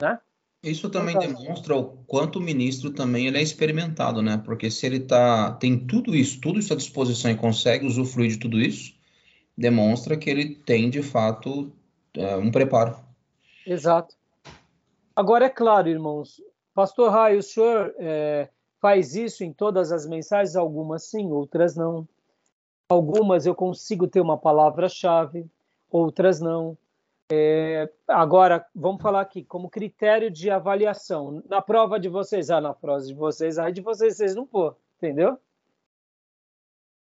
[0.00, 0.18] Né?
[0.62, 4.42] Isso também então, demonstra o quanto o ministro também ele é experimentado, né?
[4.44, 8.38] Porque se ele tá, tem tudo isso, tudo isso à disposição e consegue usufruir de
[8.38, 8.92] tudo isso,
[9.56, 11.72] demonstra que ele tem de fato
[12.14, 12.96] é, um preparo.
[13.66, 14.16] Exato.
[15.14, 16.40] Agora é claro, irmãos,
[16.74, 18.48] Pastor Raio, o senhor é,
[18.80, 20.56] faz isso em todas as mensagens?
[20.56, 22.08] Algumas sim, outras não.
[22.88, 25.46] Algumas eu consigo ter uma palavra-chave,
[25.90, 26.76] outras não.
[27.30, 31.42] É, agora, vamos falar aqui, como critério de avaliação.
[31.48, 34.76] Na prova de vocês, ah, na prova de vocês, aí de vocês, vocês não pôr,
[34.96, 35.38] entendeu?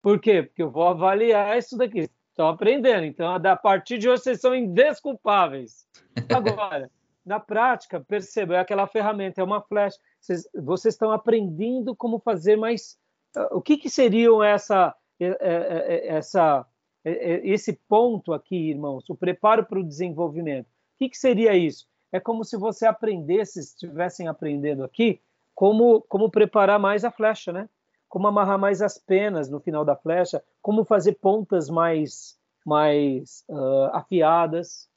[0.02, 0.44] Por quê?
[0.44, 2.10] Porque eu vou avaliar isso daqui.
[2.40, 3.04] Estão aprendendo.
[3.04, 5.86] Então, a partir de hoje, vocês são indesculpáveis.
[6.34, 6.90] Agora,
[7.26, 9.98] na prática, perceba, é aquela ferramenta, é uma flecha.
[10.22, 12.98] Vocês, vocês estão aprendendo como fazer mais.
[13.36, 16.66] Ah, o que, que seriam essa, essa
[17.04, 20.68] é, é, esse ponto aqui, irmãos, o preparo para o desenvolvimento.
[20.68, 21.90] O que, que seria isso?
[22.10, 25.20] É como se você aprendesse, estivessem aprendendo aqui,
[25.54, 27.68] como, como preparar mais a flecha, né?
[28.10, 33.86] Como amarrar mais as penas no final da flecha, como fazer pontas mais, mais uh,
[33.94, 34.90] afiadas.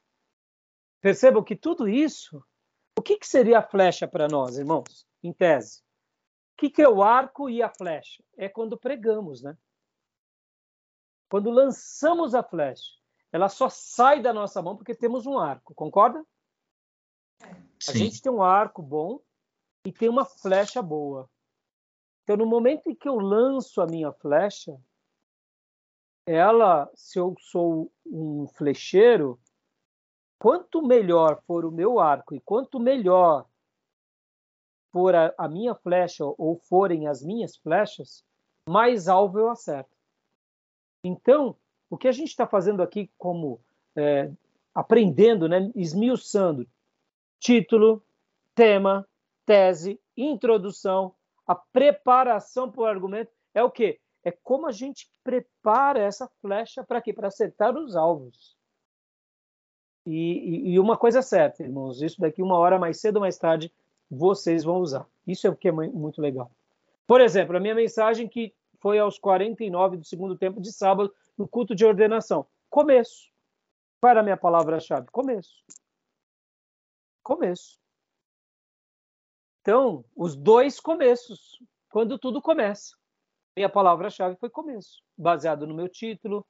[0.99, 2.43] Percebam que tudo isso,
[2.97, 5.81] o que, que seria a flecha para nós, irmãos, em tese?
[6.53, 8.23] O que, que é o arco e a flecha?
[8.37, 9.57] É quando pregamos, né?
[11.29, 12.91] Quando lançamos a flecha,
[13.31, 16.23] ela só sai da nossa mão porque temos um arco, concorda?
[17.79, 17.91] Sim.
[17.91, 19.19] A gente tem um arco bom
[19.85, 21.29] e tem uma flecha boa.
[22.23, 24.79] Então, no momento em que eu lanço a minha flecha,
[26.25, 29.39] ela, se eu sou um flecheiro,
[30.39, 33.45] quanto melhor for o meu arco e quanto melhor
[34.91, 38.23] for a, a minha flecha ou forem as minhas flechas,
[38.67, 39.97] mais alvo eu acerto.
[41.03, 41.57] Então,
[41.89, 43.59] o que a gente está fazendo aqui como
[43.95, 44.31] é,
[44.73, 46.65] aprendendo, né, esmiuçando
[47.39, 48.01] título,
[48.55, 49.05] tema,
[49.45, 51.13] tese, introdução,
[51.45, 53.99] a preparação para o argumento é o quê?
[54.23, 57.11] É como a gente prepara essa flecha para quê?
[57.13, 58.57] Para acertar os alvos.
[60.05, 63.21] E, e, e, uma coisa é certa, irmãos, isso daqui uma hora mais cedo ou
[63.21, 63.73] mais tarde
[64.09, 65.07] vocês vão usar.
[65.25, 66.51] Isso é o que é muito legal.
[67.07, 71.47] Por exemplo, a minha mensagem que foi aos 49 do segundo tempo de sábado, no
[71.47, 72.45] culto de ordenação.
[72.69, 73.31] Começo.
[73.99, 75.07] Qual era a minha palavra-chave?
[75.09, 75.63] Começo.
[77.23, 77.82] Começo.
[79.63, 81.57] Então, os dois começos,
[81.89, 82.97] quando tudo começa.
[83.55, 86.45] Minha palavra-chave foi começo, baseado no meu título,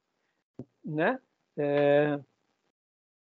[0.84, 1.20] né?
[1.56, 2.18] É...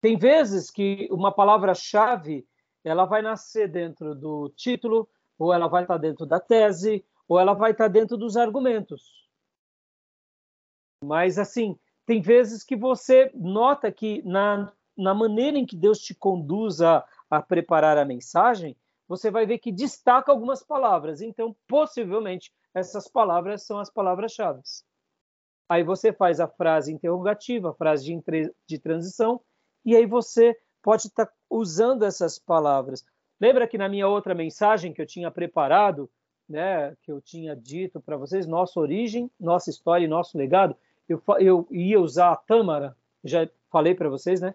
[0.02, 2.46] Tem vezes que uma palavra-chave
[2.84, 7.54] ela vai nascer dentro do título, ou ela vai estar dentro da tese, ou ela
[7.54, 9.30] vai estar dentro dos argumentos.
[11.02, 16.14] Mas, assim, tem vezes que você nota que na, na maneira em que Deus te
[16.14, 18.76] conduz a, a preparar a mensagem,
[19.10, 21.20] você vai ver que destaca algumas palavras.
[21.20, 24.62] Então, possivelmente, essas palavras são as palavras-chave.
[25.68, 29.41] Aí você faz a frase interrogativa, a frase de, de transição,
[29.84, 33.03] e aí você pode estar usando essas palavras.
[33.41, 36.10] Lembra que na minha outra mensagem que eu tinha preparado,
[36.47, 40.76] né, que eu tinha dito para vocês, nossa origem, nossa história e nosso legado,
[41.07, 44.53] eu, eu ia usar a tâmara, já falei para vocês, né?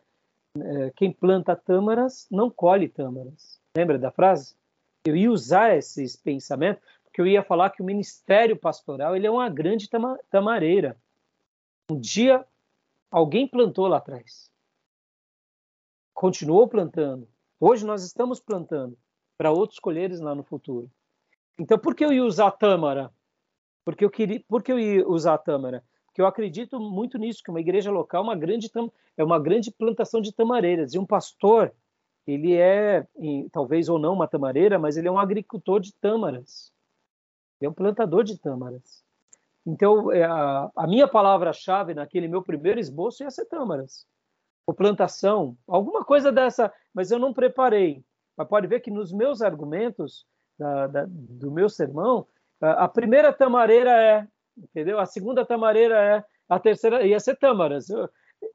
[0.56, 3.63] É, quem planta tâmaras não colhe tâmaras.
[3.76, 4.54] Lembra da frase?
[5.04, 9.30] Eu ia usar esses pensamentos, porque eu ia falar que o ministério pastoral ele é
[9.30, 10.96] uma grande tama, tamareira.
[11.90, 12.46] Um dia
[13.10, 14.50] alguém plantou lá atrás.
[16.14, 17.28] Continuou plantando.
[17.58, 18.96] Hoje nós estamos plantando
[19.36, 20.90] para outros colheres lá no futuro.
[21.58, 23.12] Então, por que eu ia usar a tâmara?
[23.84, 25.84] Porque eu queria, por que eu ia usar a tâmara?
[26.06, 28.70] Porque eu acredito muito nisso, que uma igreja local é uma grande,
[29.16, 30.94] é uma grande plantação de tamareiras.
[30.94, 31.74] E um pastor,
[32.26, 33.06] ele é,
[33.52, 36.72] talvez ou não uma tamareira, mas ele é um agricultor de tâmaras.
[37.60, 39.04] Ele é um plantador de tâmaras.
[39.66, 44.06] Então, é, a, a minha palavra-chave naquele meu primeiro esboço ia ser tâmaras.
[44.66, 48.02] Ou plantação, alguma coisa dessa, mas eu não preparei.
[48.36, 50.26] Mas pode ver que nos meus argumentos,
[50.58, 52.26] da, da, do meu sermão,
[52.60, 54.98] a, a, primeira tamareira é, entendeu?
[54.98, 57.88] A segunda tamareira é, a terceira ia ser tâmaras.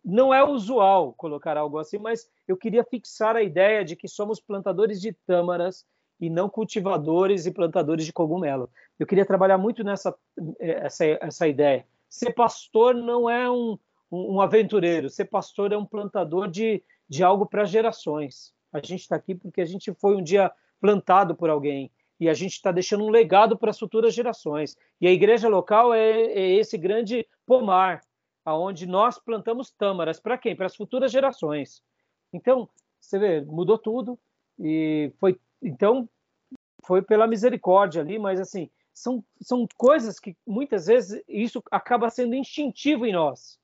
[0.04, 4.40] Não é usual colocar algo assim, mas eu queria fixar a ideia de que somos
[4.40, 5.86] plantadores de tâmaras
[6.20, 8.70] e não cultivadores e plantadores de cogumelo.
[8.98, 10.14] Eu queria trabalhar muito nessa
[10.60, 11.86] essa, essa ideia.
[12.10, 13.78] Ser pastor não é um,
[14.12, 18.54] um aventureiro, ser pastor é um plantador de, de algo para gerações.
[18.74, 22.34] A gente está aqui porque a gente foi um dia plantado por alguém e a
[22.34, 24.76] gente está deixando um legado para as futuras gerações.
[25.00, 28.02] E a igreja local é, é, esse grande pomar.
[28.46, 30.56] Aonde nós plantamos tâmaras para quem?
[30.56, 31.84] Para as futuras gerações.
[32.34, 32.70] Então,
[33.00, 34.20] você vê, mudou tudo
[34.60, 36.08] e foi então
[36.84, 42.36] foi pela misericórdia ali, mas assim, são, são coisas que muitas vezes isso acaba sendo
[42.36, 43.60] instintivo em nós.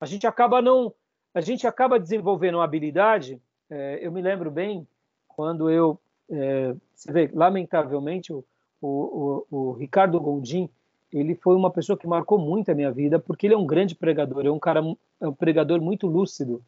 [0.00, 0.94] A gente acaba não,
[1.34, 3.40] a gente acaba desenvolvendo uma habilidade.
[3.68, 4.86] É, eu me lembro bem
[5.28, 5.98] quando eu,
[6.30, 8.44] é, você vê, lamentavelmente o,
[8.80, 10.68] o, o, o Ricardo Gondim,
[11.12, 13.94] ele foi uma pessoa que marcou muito a minha vida, porque ele é um grande
[13.94, 14.80] pregador, é um cara,
[15.20, 16.62] é um pregador muito lúcido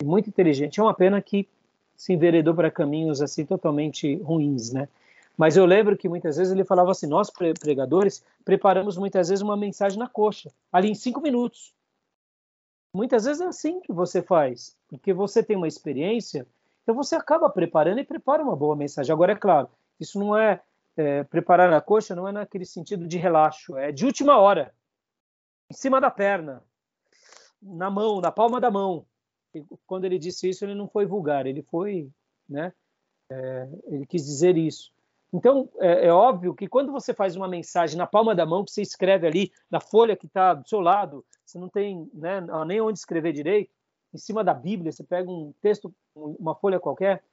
[0.00, 0.80] e muito inteligente.
[0.80, 1.48] É uma pena que
[1.96, 4.88] se enveredou para caminhos assim totalmente ruins, né?
[5.36, 9.56] Mas eu lembro que muitas vezes ele falava assim: nós pregadores preparamos muitas vezes uma
[9.56, 11.72] mensagem na coxa, ali em cinco minutos.
[12.94, 16.46] Muitas vezes é assim que você faz, porque você tem uma experiência,
[16.82, 19.12] então você acaba preparando e prepara uma boa mensagem.
[19.12, 19.68] Agora, é claro,
[19.98, 20.60] isso não é
[20.96, 24.74] é, preparar na coxa não é naquele sentido de relaxo, é de última hora,
[25.70, 26.62] em cima da perna,
[27.60, 29.06] na mão, na palma da mão.
[29.54, 32.10] E quando ele disse isso, ele não foi vulgar, ele foi,
[32.48, 32.72] né?
[33.30, 34.92] É, ele quis dizer isso.
[35.32, 38.70] Então, é, é, óbvio que quando você faz uma mensagem na palma da mão, que
[38.70, 42.80] você escreve ali na folha que está do seu lado, você não tem né, nem
[42.82, 43.72] onde escrever direito,
[44.12, 47.24] em cima da Bíblia, você pega um texto, uma folha qualquer,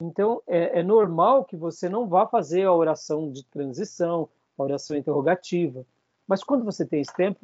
[0.00, 4.28] então, é, é, normal que você não vá fazer a oração de transição,
[4.58, 5.84] a oração interrogativa.
[6.26, 7.40] Mas quando você tem esse tempo,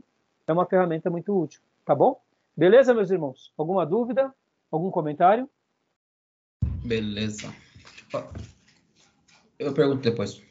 [0.47, 1.61] é uma ferramenta muito útil.
[1.85, 2.21] Tá bom?
[2.57, 3.53] Beleza, meus irmãos?
[3.57, 4.35] Alguma dúvida?
[4.71, 5.49] Algum comentário?
[6.85, 7.55] Beleza.
[9.59, 10.43] Eu pergunto depois.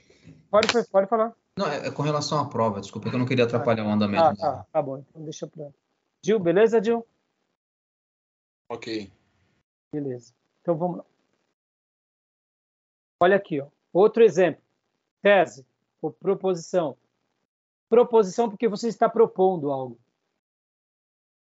[0.50, 1.36] Pode, pode falar.
[1.58, 4.24] Não, é, é com relação à prova, desculpa, que eu não queria atrapalhar o andamento.
[4.24, 5.70] Ah, tá, tá bom, então deixa pra.
[6.24, 7.06] Gil, beleza, Gil?
[8.70, 9.12] Ok.
[9.92, 10.34] Beleza.
[10.62, 11.06] Então vamos lá.
[13.22, 13.68] Olha aqui, ó.
[13.92, 14.62] outro exemplo.
[15.22, 15.66] Tese
[16.02, 16.96] ou proposição.
[17.90, 20.00] Proposição porque você está propondo algo.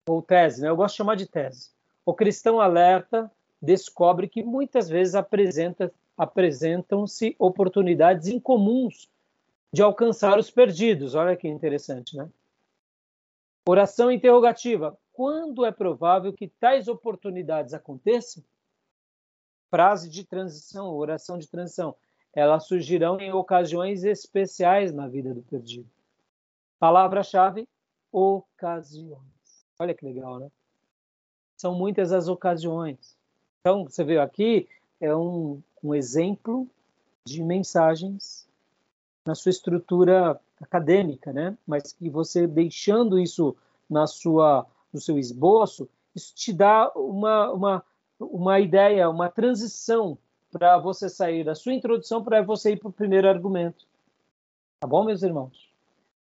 [0.07, 0.69] Ou tese, né?
[0.69, 1.71] Eu gosto de chamar de tese.
[2.05, 3.29] O cristão alerta
[3.61, 9.09] descobre que muitas vezes apresenta, apresentam-se oportunidades incomuns
[9.73, 11.15] de alcançar os perdidos.
[11.15, 12.29] Olha que interessante, né?
[13.67, 14.97] Oração interrogativa.
[15.11, 18.41] Quando é provável que tais oportunidades aconteçam?
[19.69, 21.95] Frase de transição, oração de transição.
[22.33, 25.89] Elas surgirão em ocasiões especiais na vida do perdido.
[26.79, 27.67] Palavra-chave:
[28.11, 29.21] ocasiões.
[29.79, 30.49] Olha que legal, né?
[31.55, 33.17] São muitas as ocasiões.
[33.61, 34.67] Então, você vê aqui,
[35.01, 36.67] é um, um exemplo
[37.25, 38.47] de mensagens
[39.25, 41.57] na sua estrutura acadêmica, né?
[41.65, 43.55] Mas que você deixando isso
[43.89, 47.83] na sua no seu esboço, isso te dá uma, uma
[48.19, 50.17] uma ideia, uma transição
[50.51, 53.85] para você sair da sua introdução para você ir para o primeiro argumento.
[54.79, 55.69] Tá bom, meus irmãos?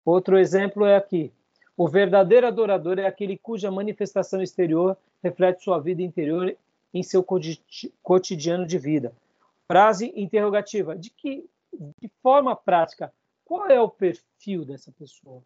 [0.05, 1.33] Outro exemplo é aqui.
[1.76, 6.57] O verdadeiro adorador é aquele cuja manifestação exterior reflete sua vida interior
[6.93, 7.24] em seu
[8.03, 9.12] cotidiano de vida.
[9.66, 11.49] Frase interrogativa: de que
[12.01, 13.12] de forma prática,
[13.45, 15.43] qual é o perfil dessa pessoa?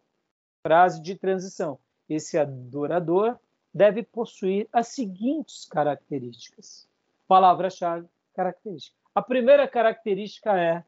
[0.63, 1.77] Frase de transição:
[2.09, 3.37] esse adorador
[3.75, 6.87] deve possuir as seguintes características.
[7.27, 8.95] Palavra-chave, característica.
[9.13, 10.81] A primeira característica é,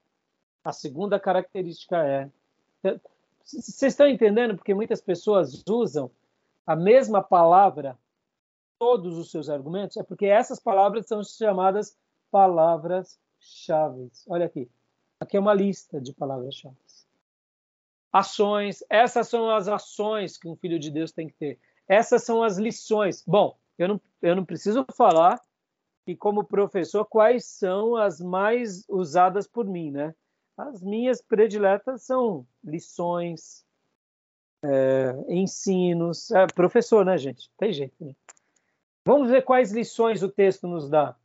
[0.63, 2.29] a segunda característica é.
[3.43, 4.55] Vocês estão entendendo?
[4.55, 6.09] Porque muitas pessoas usam
[6.65, 7.97] a mesma palavra
[8.79, 11.97] todos os seus argumentos, é porque essas palavras são chamadas
[12.31, 14.11] palavras-chave.
[14.27, 14.69] Olha aqui.
[15.19, 16.75] Aqui é uma lista de palavras-chave.
[18.13, 21.59] Ações, essas são as ações que um filho de Deus tem que ter.
[21.87, 23.23] Essas são as lições.
[23.25, 25.41] Bom, eu não, eu não preciso falar
[26.05, 30.13] que, como professor, quais são as mais usadas por mim, né?
[30.57, 33.65] As minhas prediletas são lições,
[34.63, 36.31] é, ensinos.
[36.31, 37.49] É, professor, né, gente?
[37.57, 38.15] Tem jeito, né?
[39.05, 41.15] Vamos ver quais lições o texto nos dá.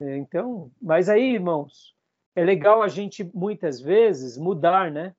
[0.00, 1.94] É, então, mas aí, irmãos,
[2.34, 5.14] é legal a gente muitas vezes mudar, né?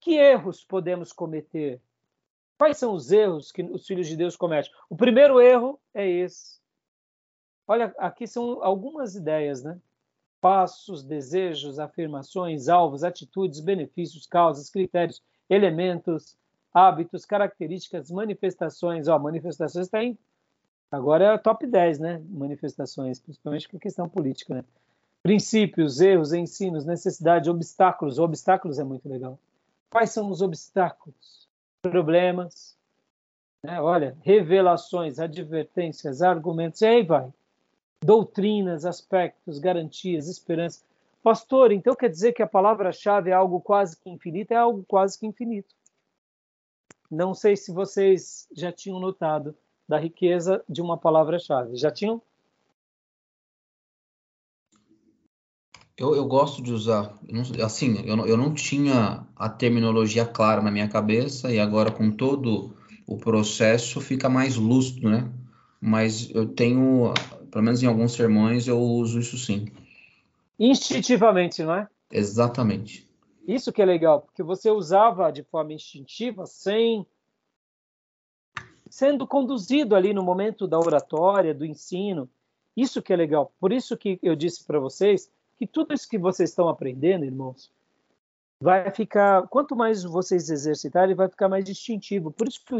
[0.00, 1.80] Que erros podemos cometer?
[2.58, 4.70] Quais são os erros que os filhos de Deus cometem?
[4.90, 6.58] O primeiro erro é esse.
[7.68, 9.78] Olha, aqui são algumas ideias, né?
[10.40, 16.36] Passos, desejos, afirmações, alvos, atitudes, benefícios, causas, critérios, elementos,
[16.74, 19.06] hábitos, características, manifestações.
[19.06, 20.18] Ó, manifestações tem.
[20.90, 22.22] Agora é top 10, né?
[22.28, 24.64] Manifestações, principalmente com a questão política, né?
[25.22, 28.18] Princípios, erros, ensinos, necessidades, obstáculos.
[28.18, 29.38] Obstáculos é muito legal.
[29.90, 31.47] Quais são os obstáculos?
[31.90, 32.76] Problemas,
[33.62, 33.80] né?
[33.80, 37.32] olha, revelações, advertências, argumentos, e aí vai.
[38.00, 40.82] Doutrinas, aspectos, garantias, esperança.
[41.22, 44.52] Pastor, então quer dizer que a palavra-chave é algo quase que infinito?
[44.52, 45.74] É algo quase que infinito.
[47.10, 49.56] Não sei se vocês já tinham notado
[49.88, 51.76] da riqueza de uma palavra-chave.
[51.76, 52.22] Já tinham?
[55.98, 57.12] Eu, eu gosto de usar,
[57.64, 62.12] assim, eu não, eu não tinha a terminologia clara na minha cabeça e agora com
[62.12, 62.72] todo
[63.04, 65.28] o processo fica mais lúcido, né?
[65.80, 67.12] Mas eu tenho,
[67.50, 69.66] pelo menos em alguns sermões, eu uso isso sim.
[70.56, 71.88] Instintivamente, não é?
[72.12, 73.10] Exatamente.
[73.44, 77.04] Isso que é legal, porque você usava de forma instintiva, sem
[78.88, 82.30] sendo conduzido ali no momento da oratória, do ensino.
[82.76, 83.52] Isso que é legal.
[83.58, 85.28] Por isso que eu disse para vocês
[85.58, 87.70] que tudo isso que vocês estão aprendendo, irmãos,
[88.62, 92.30] vai ficar, quanto mais vocês exercitarem, vai ficar mais distintivo.
[92.30, 92.78] Por isso que o,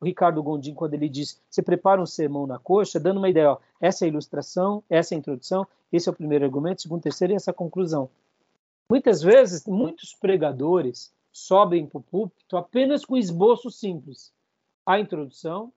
[0.00, 3.52] o Ricardo Gondim, quando ele diz, você prepara um sermão na coxa, dando uma ideia,
[3.52, 7.02] ó, essa é a ilustração, essa é a introdução, esse é o primeiro argumento, segundo,
[7.02, 8.10] terceiro e essa conclusão.
[8.90, 14.32] Muitas vezes, muitos pregadores sobem para o púlpito apenas com esboço simples.
[14.84, 15.72] A introdução,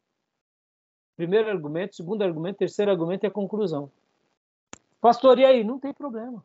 [1.15, 3.91] primeiro argumento, segundo argumento, terceiro argumento e a conclusão.
[5.01, 5.63] Pastor, e aí?
[5.63, 6.43] Não tem problema.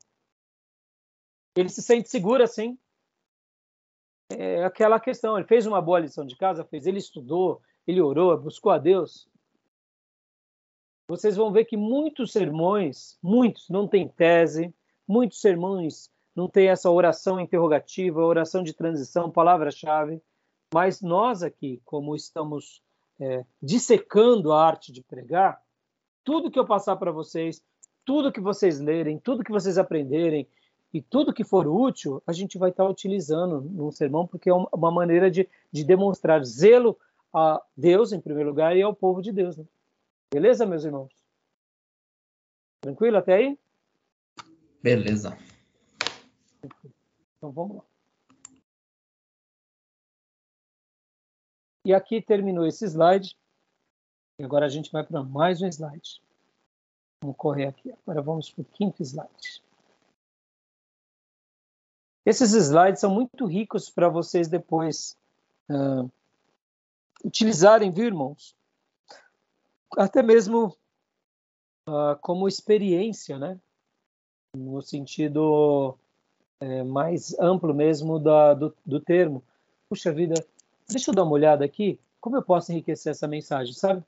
[1.54, 2.78] Ele se sente seguro assim.
[4.30, 5.36] É aquela questão.
[5.36, 6.86] Ele fez uma boa lição de casa, fez.
[6.86, 9.28] Ele estudou, ele orou, buscou a Deus.
[11.08, 14.74] Vocês vão ver que muitos sermões, muitos, não tem tese,
[15.06, 20.20] muitos sermões não tem essa oração interrogativa, oração de transição, palavra-chave.
[20.74, 22.82] Mas nós aqui, como estamos
[23.20, 25.62] é, dissecando a arte de pregar,
[26.24, 27.62] tudo que eu passar para vocês,
[28.06, 30.48] tudo que vocês lerem, tudo que vocês aprenderem
[30.94, 34.90] e tudo que for útil, a gente vai estar utilizando no sermão, porque é uma
[34.90, 36.96] maneira de, de demonstrar zelo
[37.34, 39.56] a Deus, em primeiro lugar, e ao povo de Deus.
[39.56, 39.64] Né?
[40.32, 41.12] Beleza, meus irmãos?
[42.80, 43.58] Tranquilo até aí?
[44.80, 45.36] Beleza.
[47.36, 47.82] Então vamos lá.
[51.84, 53.36] E aqui terminou esse slide.
[54.38, 56.20] E agora a gente vai para mais um slide.
[57.22, 57.92] Vamos correr aqui.
[58.02, 59.62] Agora vamos para o quinto slide.
[62.24, 65.16] Esses slides são muito ricos para vocês depois
[65.70, 66.10] uh,
[67.24, 68.56] utilizarem, viu, irmãos?
[69.96, 70.76] Até mesmo
[71.88, 73.58] uh, como experiência, né?
[74.56, 75.96] No sentido
[76.60, 79.42] é, mais amplo mesmo da, do, do termo.
[79.88, 80.34] Puxa vida,
[80.88, 82.00] deixa eu dar uma olhada aqui.
[82.20, 84.02] Como eu posso enriquecer essa mensagem, sabe?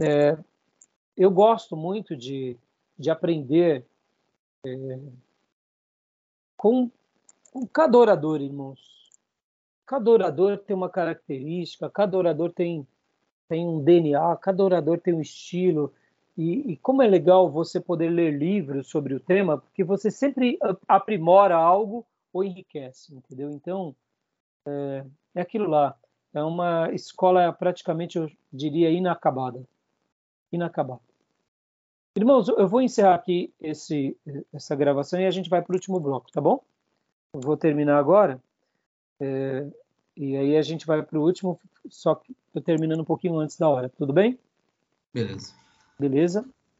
[0.00, 0.38] É,
[1.20, 2.56] eu gosto muito de,
[2.98, 3.84] de aprender
[4.64, 4.98] é,
[6.56, 6.90] com,
[7.52, 8.80] com cada orador, irmãos.
[9.84, 12.88] Cada orador tem uma característica, cada orador tem,
[13.46, 15.92] tem um DNA, cada orador tem um estilo.
[16.38, 20.58] E, e, como é legal você poder ler livros sobre o tema, porque você sempre
[20.88, 23.50] aprimora algo ou enriquece, entendeu?
[23.50, 23.94] Então,
[24.66, 25.04] é,
[25.34, 25.94] é aquilo lá.
[26.32, 29.62] É uma escola praticamente, eu diria, inacabada.
[30.50, 31.09] Inacabada.
[32.16, 34.16] Irmãos, eu vou encerrar aqui esse,
[34.52, 36.62] essa gravação e a gente vai para o último bloco, tá bom?
[37.32, 38.42] Eu vou terminar agora.
[39.20, 39.66] É,
[40.16, 43.56] e aí a gente vai para o último, só que estou terminando um pouquinho antes
[43.56, 44.38] da hora, tudo bem?
[45.14, 45.54] Beleza.
[45.98, 46.44] Beleza?